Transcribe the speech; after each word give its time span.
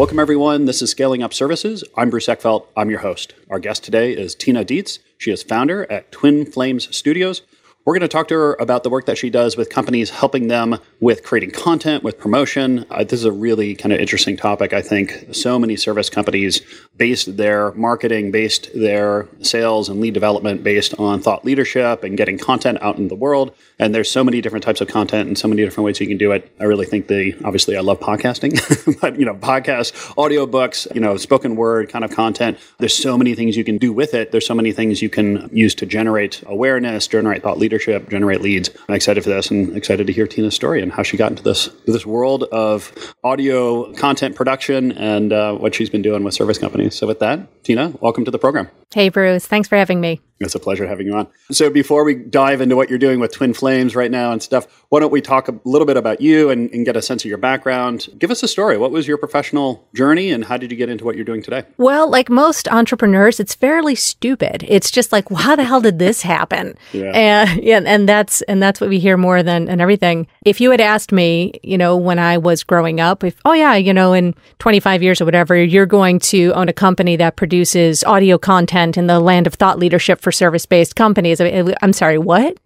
Welcome, 0.00 0.18
everyone. 0.18 0.64
This 0.64 0.80
is 0.80 0.90
Scaling 0.90 1.22
Up 1.22 1.34
Services. 1.34 1.84
I'm 1.94 2.08
Bruce 2.08 2.24
Eckfeldt. 2.24 2.66
I'm 2.74 2.88
your 2.88 3.00
host. 3.00 3.34
Our 3.50 3.58
guest 3.58 3.84
today 3.84 4.12
is 4.12 4.34
Tina 4.34 4.64
Dietz. 4.64 4.98
She 5.18 5.30
is 5.30 5.42
founder 5.42 5.84
at 5.92 6.10
Twin 6.10 6.46
Flames 6.46 6.96
Studios. 6.96 7.42
We're 7.90 7.98
going 7.98 8.08
to 8.08 8.16
talk 8.16 8.28
to 8.28 8.34
her 8.36 8.56
about 8.60 8.84
the 8.84 8.88
work 8.88 9.06
that 9.06 9.18
she 9.18 9.30
does 9.30 9.56
with 9.56 9.68
companies, 9.68 10.10
helping 10.10 10.46
them 10.46 10.78
with 11.00 11.24
creating 11.24 11.50
content, 11.50 12.04
with 12.04 12.18
promotion. 12.18 12.86
Uh, 12.88 13.02
this 13.02 13.14
is 13.14 13.24
a 13.24 13.32
really 13.32 13.74
kind 13.74 13.92
of 13.92 13.98
interesting 13.98 14.36
topic. 14.36 14.72
I 14.72 14.80
think 14.80 15.26
so 15.32 15.58
many 15.58 15.74
service 15.74 16.08
companies 16.08 16.60
based 16.96 17.36
their 17.36 17.72
marketing, 17.72 18.30
based 18.30 18.70
their 18.76 19.26
sales 19.42 19.88
and 19.88 20.00
lead 20.00 20.14
development 20.14 20.62
based 20.62 20.94
on 21.00 21.20
thought 21.20 21.44
leadership 21.44 22.04
and 22.04 22.16
getting 22.16 22.38
content 22.38 22.78
out 22.80 22.96
in 22.96 23.08
the 23.08 23.16
world. 23.16 23.52
And 23.80 23.92
there's 23.92 24.08
so 24.08 24.22
many 24.22 24.40
different 24.40 24.64
types 24.64 24.80
of 24.80 24.86
content 24.86 25.26
and 25.26 25.36
so 25.36 25.48
many 25.48 25.64
different 25.64 25.84
ways 25.84 25.98
you 25.98 26.06
can 26.06 26.16
do 26.16 26.30
it. 26.30 26.48
I 26.60 26.64
really 26.66 26.86
think 26.86 27.08
the 27.08 27.34
obviously 27.44 27.76
I 27.76 27.80
love 27.80 27.98
podcasting, 27.98 29.00
but 29.00 29.18
you 29.18 29.24
know, 29.24 29.34
podcasts, 29.34 30.14
audiobooks, 30.14 30.94
you 30.94 31.00
know, 31.00 31.16
spoken 31.16 31.56
word 31.56 31.88
kind 31.88 32.04
of 32.04 32.12
content. 32.12 32.56
There's 32.78 32.94
so 32.94 33.18
many 33.18 33.34
things 33.34 33.56
you 33.56 33.64
can 33.64 33.78
do 33.78 33.92
with 33.92 34.14
it. 34.14 34.30
There's 34.30 34.46
so 34.46 34.54
many 34.54 34.70
things 34.70 35.02
you 35.02 35.10
can 35.10 35.50
use 35.52 35.74
to 35.74 35.86
generate 35.86 36.40
awareness, 36.46 37.08
generate 37.08 37.42
thought 37.42 37.58
leadership 37.58 37.79
leadership, 37.86 38.10
generate 38.10 38.40
leads. 38.40 38.70
I'm 38.88 38.94
excited 38.94 39.22
for 39.22 39.30
this 39.30 39.50
and 39.50 39.76
excited 39.76 40.06
to 40.06 40.12
hear 40.12 40.26
Tina's 40.26 40.54
story 40.54 40.82
and 40.82 40.92
how 40.92 41.02
she 41.02 41.16
got 41.16 41.30
into 41.30 41.42
this 41.42 41.68
this 41.86 42.04
world 42.04 42.44
of 42.44 43.14
audio 43.24 43.92
content 43.94 44.36
production 44.36 44.92
and 44.92 45.32
uh, 45.32 45.54
what 45.54 45.74
she's 45.74 45.90
been 45.90 46.02
doing 46.02 46.24
with 46.24 46.34
service 46.34 46.58
companies. 46.58 46.94
So, 46.94 47.06
with 47.06 47.20
that, 47.20 47.64
Tina, 47.64 47.94
welcome 48.00 48.24
to 48.24 48.30
the 48.30 48.38
program. 48.38 48.68
Hey, 48.92 49.08
Bruce. 49.08 49.46
Thanks 49.46 49.68
for 49.68 49.76
having 49.76 50.00
me. 50.00 50.20
It's 50.40 50.54
a 50.54 50.58
pleasure 50.58 50.86
having 50.86 51.06
you 51.06 51.14
on. 51.14 51.28
So, 51.50 51.68
before 51.68 52.02
we 52.02 52.14
dive 52.14 52.62
into 52.62 52.74
what 52.74 52.88
you're 52.88 52.98
doing 52.98 53.20
with 53.20 53.30
Twin 53.30 53.52
Flames 53.52 53.94
right 53.94 54.10
now 54.10 54.32
and 54.32 54.42
stuff, 54.42 54.66
why 54.88 54.98
don't 54.98 55.12
we 55.12 55.20
talk 55.20 55.48
a 55.48 55.60
little 55.64 55.84
bit 55.84 55.98
about 55.98 56.22
you 56.22 56.48
and, 56.48 56.70
and, 56.72 56.86
get 56.86 56.96
a 56.96 57.02
sense 57.02 57.22
of 57.24 57.28
your 57.28 57.36
background? 57.36 58.08
Give 58.18 58.30
us 58.30 58.42
a 58.42 58.48
story. 58.48 58.78
What 58.78 58.90
was 58.90 59.06
your 59.06 59.18
professional 59.18 59.86
journey 59.94 60.30
and 60.30 60.42
how 60.42 60.56
did 60.56 60.70
you 60.70 60.78
get 60.78 60.88
into 60.88 61.04
what 61.04 61.14
you're 61.14 61.26
doing 61.26 61.42
today? 61.42 61.64
Well, 61.76 62.08
like 62.08 62.30
most 62.30 62.68
entrepreneurs, 62.68 63.38
it's 63.38 63.54
fairly 63.54 63.94
stupid. 63.94 64.64
It's 64.66 64.90
just 64.90 65.12
like, 65.12 65.30
well, 65.30 65.40
how 65.40 65.56
the 65.56 65.64
hell 65.64 65.82
did 65.82 65.98
this 65.98 66.22
happen? 66.22 66.74
Yeah. 66.94 67.12
And, 67.14 67.62
yeah, 67.62 67.82
and 67.84 68.08
that's 68.08 68.40
and 68.42 68.62
that's 68.62 68.80
what 68.80 68.88
we 68.88 68.98
hear 68.98 69.18
more 69.18 69.42
than 69.42 69.68
and 69.68 69.82
everything. 69.82 70.26
If 70.46 70.58
you 70.58 70.70
had 70.70 70.80
asked 70.80 71.12
me, 71.12 71.52
you 71.62 71.76
know, 71.76 71.98
when 71.98 72.18
I 72.18 72.38
was 72.38 72.64
growing 72.64 72.98
up, 72.98 73.24
if 73.24 73.36
oh 73.44 73.52
yeah, 73.52 73.74
you 73.74 73.92
know, 73.92 74.14
in 74.14 74.34
25 74.58 75.02
years 75.02 75.20
or 75.20 75.26
whatever, 75.26 75.54
you're 75.54 75.84
going 75.84 76.18
to 76.20 76.50
own 76.54 76.70
a 76.70 76.72
company 76.72 77.16
that 77.16 77.36
produces 77.36 78.02
audio 78.04 78.38
content 78.38 78.96
in 78.96 79.06
the 79.06 79.20
land 79.20 79.46
of 79.46 79.52
thought 79.52 79.78
leadership 79.78 80.18
for 80.18 80.29
service 80.32 80.66
based 80.66 80.96
companies. 80.96 81.40
I 81.40 81.50
mean, 81.50 81.74
I'm 81.82 81.92
sorry, 81.92 82.18
what? 82.18 82.58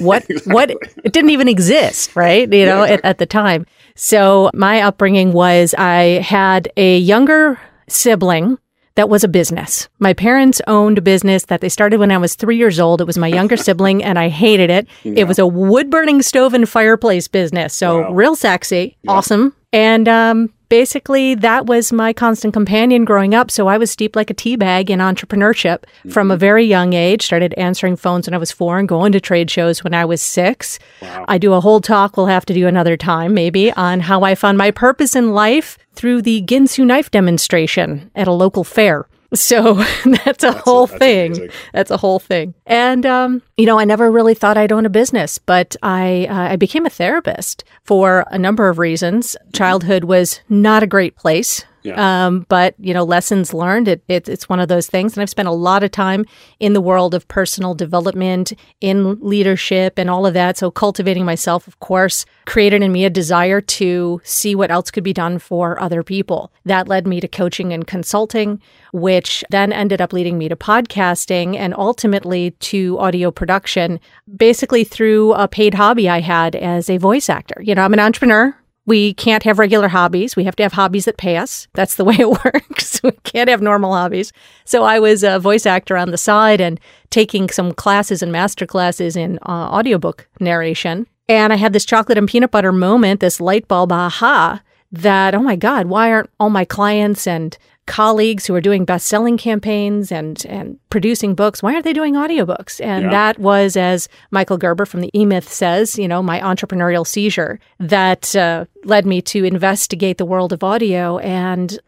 What? 0.00 0.24
exactly. 0.30 0.52
What? 0.52 0.70
It 1.04 1.12
didn't 1.12 1.30
even 1.30 1.48
exist, 1.48 2.16
right? 2.16 2.50
You 2.50 2.66
know, 2.66 2.84
yeah, 2.84 2.94
at, 2.94 3.04
at 3.04 3.18
the 3.18 3.26
time. 3.26 3.66
So 3.94 4.50
my 4.54 4.82
upbringing 4.82 5.32
was 5.32 5.74
I 5.76 6.20
had 6.20 6.70
a 6.76 6.98
younger 6.98 7.58
sibling 7.88 8.58
that 8.96 9.10
was 9.10 9.24
a 9.24 9.28
business. 9.28 9.88
My 9.98 10.14
parents 10.14 10.60
owned 10.66 10.98
a 10.98 11.02
business 11.02 11.44
that 11.44 11.60
they 11.60 11.68
started 11.68 12.00
when 12.00 12.10
I 12.10 12.18
was 12.18 12.34
three 12.34 12.56
years 12.56 12.80
old. 12.80 13.00
It 13.00 13.06
was 13.06 13.18
my 13.18 13.28
younger 13.28 13.56
sibling, 13.56 14.02
and 14.02 14.18
I 14.18 14.28
hated 14.28 14.70
it. 14.70 14.88
Yeah. 15.02 15.14
It 15.18 15.28
was 15.28 15.38
a 15.38 15.46
wood 15.46 15.90
burning 15.90 16.22
stove 16.22 16.54
and 16.54 16.68
fireplace 16.68 17.28
business. 17.28 17.74
So, 17.74 18.00
wow. 18.00 18.12
real 18.12 18.36
sexy, 18.36 18.96
yeah. 19.02 19.12
awesome. 19.12 19.54
And 19.72 20.08
um, 20.08 20.52
basically 20.68 21.34
that 21.36 21.66
was 21.66 21.92
my 21.92 22.12
constant 22.12 22.52
companion 22.52 23.04
growing 23.04 23.34
up. 23.34 23.50
So 23.50 23.68
I 23.68 23.78
was 23.78 23.90
steeped 23.90 24.16
like 24.16 24.30
a 24.30 24.34
tea 24.34 24.56
bag 24.56 24.90
in 24.90 25.00
entrepreneurship 25.00 25.80
mm-hmm. 25.80 26.10
from 26.10 26.30
a 26.30 26.34
mm-hmm. 26.34 26.40
very 26.40 26.64
young 26.64 26.92
age. 26.92 27.22
Started 27.22 27.54
answering 27.54 27.96
phones 27.96 28.26
when 28.26 28.34
I 28.34 28.38
was 28.38 28.52
four 28.52 28.78
and 28.78 28.88
going 28.88 29.12
to 29.12 29.20
trade 29.20 29.50
shows 29.50 29.84
when 29.84 29.94
I 29.94 30.04
was 30.04 30.22
six. 30.22 30.78
Wow. 31.02 31.24
I 31.28 31.38
do 31.38 31.52
a 31.52 31.60
whole 31.60 31.80
talk 31.80 32.16
we'll 32.16 32.26
have 32.26 32.46
to 32.46 32.54
do 32.54 32.66
another 32.66 32.96
time 32.96 33.34
maybe 33.34 33.72
on 33.72 34.00
how 34.00 34.22
I 34.22 34.34
found 34.34 34.58
my 34.58 34.70
purpose 34.70 35.16
in 35.16 35.32
life 35.32 35.78
through 35.94 36.22
the 36.22 36.42
Ginsu 36.42 36.84
knife 36.84 37.10
demonstration 37.10 38.10
at 38.14 38.28
a 38.28 38.32
local 38.32 38.64
fair. 38.64 39.06
So 39.34 39.74
that's 40.04 40.44
a 40.44 40.48
that's 40.52 40.60
whole 40.62 40.84
a, 40.84 40.86
that's 40.86 40.98
thing. 40.98 41.32
Amazing. 41.32 41.50
That's 41.72 41.90
a 41.90 41.96
whole 41.96 42.18
thing. 42.18 42.54
And 42.66 43.04
um, 43.06 43.42
you 43.56 43.66
know, 43.66 43.78
I 43.78 43.84
never 43.84 44.10
really 44.10 44.34
thought 44.34 44.56
I'd 44.56 44.72
own 44.72 44.86
a 44.86 44.90
business, 44.90 45.38
but 45.38 45.76
I 45.82 46.26
uh, 46.30 46.52
I 46.52 46.56
became 46.56 46.86
a 46.86 46.90
therapist 46.90 47.64
for 47.84 48.24
a 48.30 48.38
number 48.38 48.68
of 48.68 48.78
reasons. 48.78 49.36
Childhood 49.52 50.04
was 50.04 50.40
not 50.48 50.82
a 50.82 50.86
great 50.86 51.16
place 51.16 51.64
yeah. 51.86 52.26
Um, 52.26 52.44
but 52.48 52.74
you 52.78 52.92
know, 52.92 53.04
lessons 53.04 53.54
learned. 53.54 53.86
It, 53.86 54.02
it, 54.08 54.28
it's 54.28 54.48
one 54.48 54.60
of 54.60 54.68
those 54.68 54.88
things, 54.88 55.14
and 55.14 55.22
I've 55.22 55.30
spent 55.30 55.48
a 55.48 55.52
lot 55.52 55.84
of 55.84 55.90
time 55.90 56.24
in 56.58 56.72
the 56.72 56.80
world 56.80 57.14
of 57.14 57.28
personal 57.28 57.74
development, 57.74 58.52
in 58.80 59.20
leadership, 59.20 59.98
and 59.98 60.10
all 60.10 60.26
of 60.26 60.34
that. 60.34 60.56
So 60.56 60.70
cultivating 60.70 61.24
myself, 61.24 61.68
of 61.68 61.78
course, 61.78 62.26
created 62.44 62.82
in 62.82 62.92
me 62.92 63.04
a 63.04 63.10
desire 63.10 63.60
to 63.60 64.20
see 64.24 64.54
what 64.54 64.70
else 64.70 64.90
could 64.90 65.04
be 65.04 65.12
done 65.12 65.38
for 65.38 65.80
other 65.80 66.02
people. 66.02 66.50
That 66.64 66.88
led 66.88 67.06
me 67.06 67.20
to 67.20 67.28
coaching 67.28 67.72
and 67.72 67.86
consulting, 67.86 68.60
which 68.92 69.44
then 69.50 69.72
ended 69.72 70.00
up 70.00 70.12
leading 70.12 70.38
me 70.38 70.48
to 70.48 70.56
podcasting 70.56 71.56
and 71.56 71.74
ultimately 71.74 72.50
to 72.50 72.98
audio 72.98 73.30
production, 73.30 74.00
basically 74.36 74.82
through 74.82 75.34
a 75.34 75.46
paid 75.46 75.74
hobby 75.74 76.08
I 76.08 76.20
had 76.20 76.56
as 76.56 76.90
a 76.90 76.96
voice 76.96 77.28
actor. 77.28 77.62
You 77.62 77.74
know, 77.74 77.82
I'm 77.82 77.92
an 77.92 78.00
entrepreneur 78.00 78.56
we 78.86 79.14
can't 79.14 79.42
have 79.42 79.58
regular 79.58 79.88
hobbies. 79.88 80.36
We 80.36 80.44
have 80.44 80.56
to 80.56 80.62
have 80.62 80.72
hobbies 80.72 81.04
that 81.04 81.18
pay 81.18 81.36
us. 81.36 81.66
That's 81.74 81.96
the 81.96 82.04
way 82.08 82.16
it 82.18 82.28
works. 82.28 83.00
we 83.02 83.12
can't 83.24 83.50
have 83.50 83.60
normal 83.60 83.92
hobbies. 83.92 84.32
So 84.64 84.84
I 84.84 84.98
was 84.98 85.22
a 85.22 85.38
voice 85.38 85.66
actor 85.66 85.96
on 85.96 86.12
the 86.12 86.18
side 86.18 86.60
and 86.60 86.80
taking 87.10 87.48
some 87.50 87.72
classes 87.72 88.22
and 88.22 88.32
master 88.32 88.66
classes 88.66 89.16
in 89.16 89.38
uh, 89.42 89.50
audiobook 89.50 90.28
narration. 90.40 91.06
And 91.28 91.52
I 91.52 91.56
had 91.56 91.72
this 91.72 91.84
chocolate 91.84 92.18
and 92.18 92.28
peanut 92.28 92.52
butter 92.52 92.72
moment, 92.72 93.20
this 93.20 93.40
light 93.40 93.66
bulb 93.66 93.92
aha 93.92 94.62
that, 94.92 95.34
oh 95.34 95.42
my 95.42 95.56
God, 95.56 95.86
why 95.86 96.12
aren't 96.12 96.30
all 96.38 96.50
my 96.50 96.64
clients 96.64 97.26
and 97.26 97.58
colleagues 97.86 98.46
who 98.46 98.54
are 98.54 98.60
doing 98.60 98.84
best-selling 98.84 99.36
campaigns 99.36 100.10
and 100.10 100.44
and 100.46 100.78
producing 100.90 101.34
books 101.34 101.62
why 101.62 101.72
aren't 101.72 101.84
they 101.84 101.92
doing 101.92 102.14
audiobooks 102.14 102.84
and 102.84 103.04
yeah. 103.04 103.10
that 103.10 103.38
was 103.38 103.76
as 103.76 104.08
michael 104.30 104.58
gerber 104.58 104.84
from 104.84 105.00
the 105.00 105.10
e-myth 105.18 105.48
says 105.48 105.98
you 105.98 106.08
know 106.08 106.22
my 106.22 106.40
entrepreneurial 106.40 107.06
seizure 107.06 107.60
that 107.78 108.34
uh, 108.34 108.64
led 108.84 109.06
me 109.06 109.22
to 109.22 109.44
investigate 109.44 110.18
the 110.18 110.24
world 110.24 110.52
of 110.52 110.64
audio 110.64 111.18
and 111.18 111.78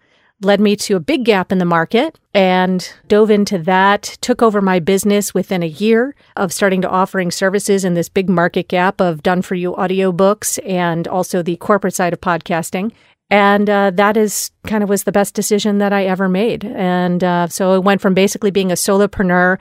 led 0.41 0.61
me 0.61 0.77
to 0.77 0.95
a 0.95 1.01
big 1.01 1.25
gap 1.25 1.51
in 1.51 1.59
the 1.59 1.65
market 1.65 2.19
and 2.33 2.93
dove 3.09 3.31
into 3.31 3.59
that 3.59 4.03
took 4.21 4.41
over 4.41 4.61
my 4.61 4.79
business 4.79 5.35
within 5.35 5.63
a 5.63 5.67
year 5.67 6.15
of 6.37 6.53
starting 6.53 6.81
to 6.81 6.89
offering 6.89 7.31
services 7.31 7.85
in 7.85 7.95
this 7.95 8.09
big 8.09 8.29
market 8.29 8.69
gap 8.69 9.01
of 9.01 9.23
done 9.23 9.43
for 9.43 9.57
you 9.57 9.73
audiobooks 9.73 10.59
and 10.65 11.09
also 11.09 11.43
the 11.43 11.57
corporate 11.57 11.95
side 11.95 12.13
of 12.13 12.21
podcasting 12.21 12.93
And 13.31 13.69
uh, 13.69 13.91
that 13.91 14.17
is 14.17 14.51
kind 14.67 14.83
of 14.83 14.89
was 14.89 15.05
the 15.05 15.13
best 15.13 15.35
decision 15.35 15.79
that 15.79 15.93
I 15.93 16.07
ever 16.07 16.29
made. 16.29 16.65
And 16.65 17.23
uh, 17.23 17.49
so 17.49 17.75
it 17.75 17.85
went 17.85 18.01
from 18.01 18.15
basically 18.15 18.51
being 18.51 18.73
a 18.73 18.75
solopreneur 18.75 19.59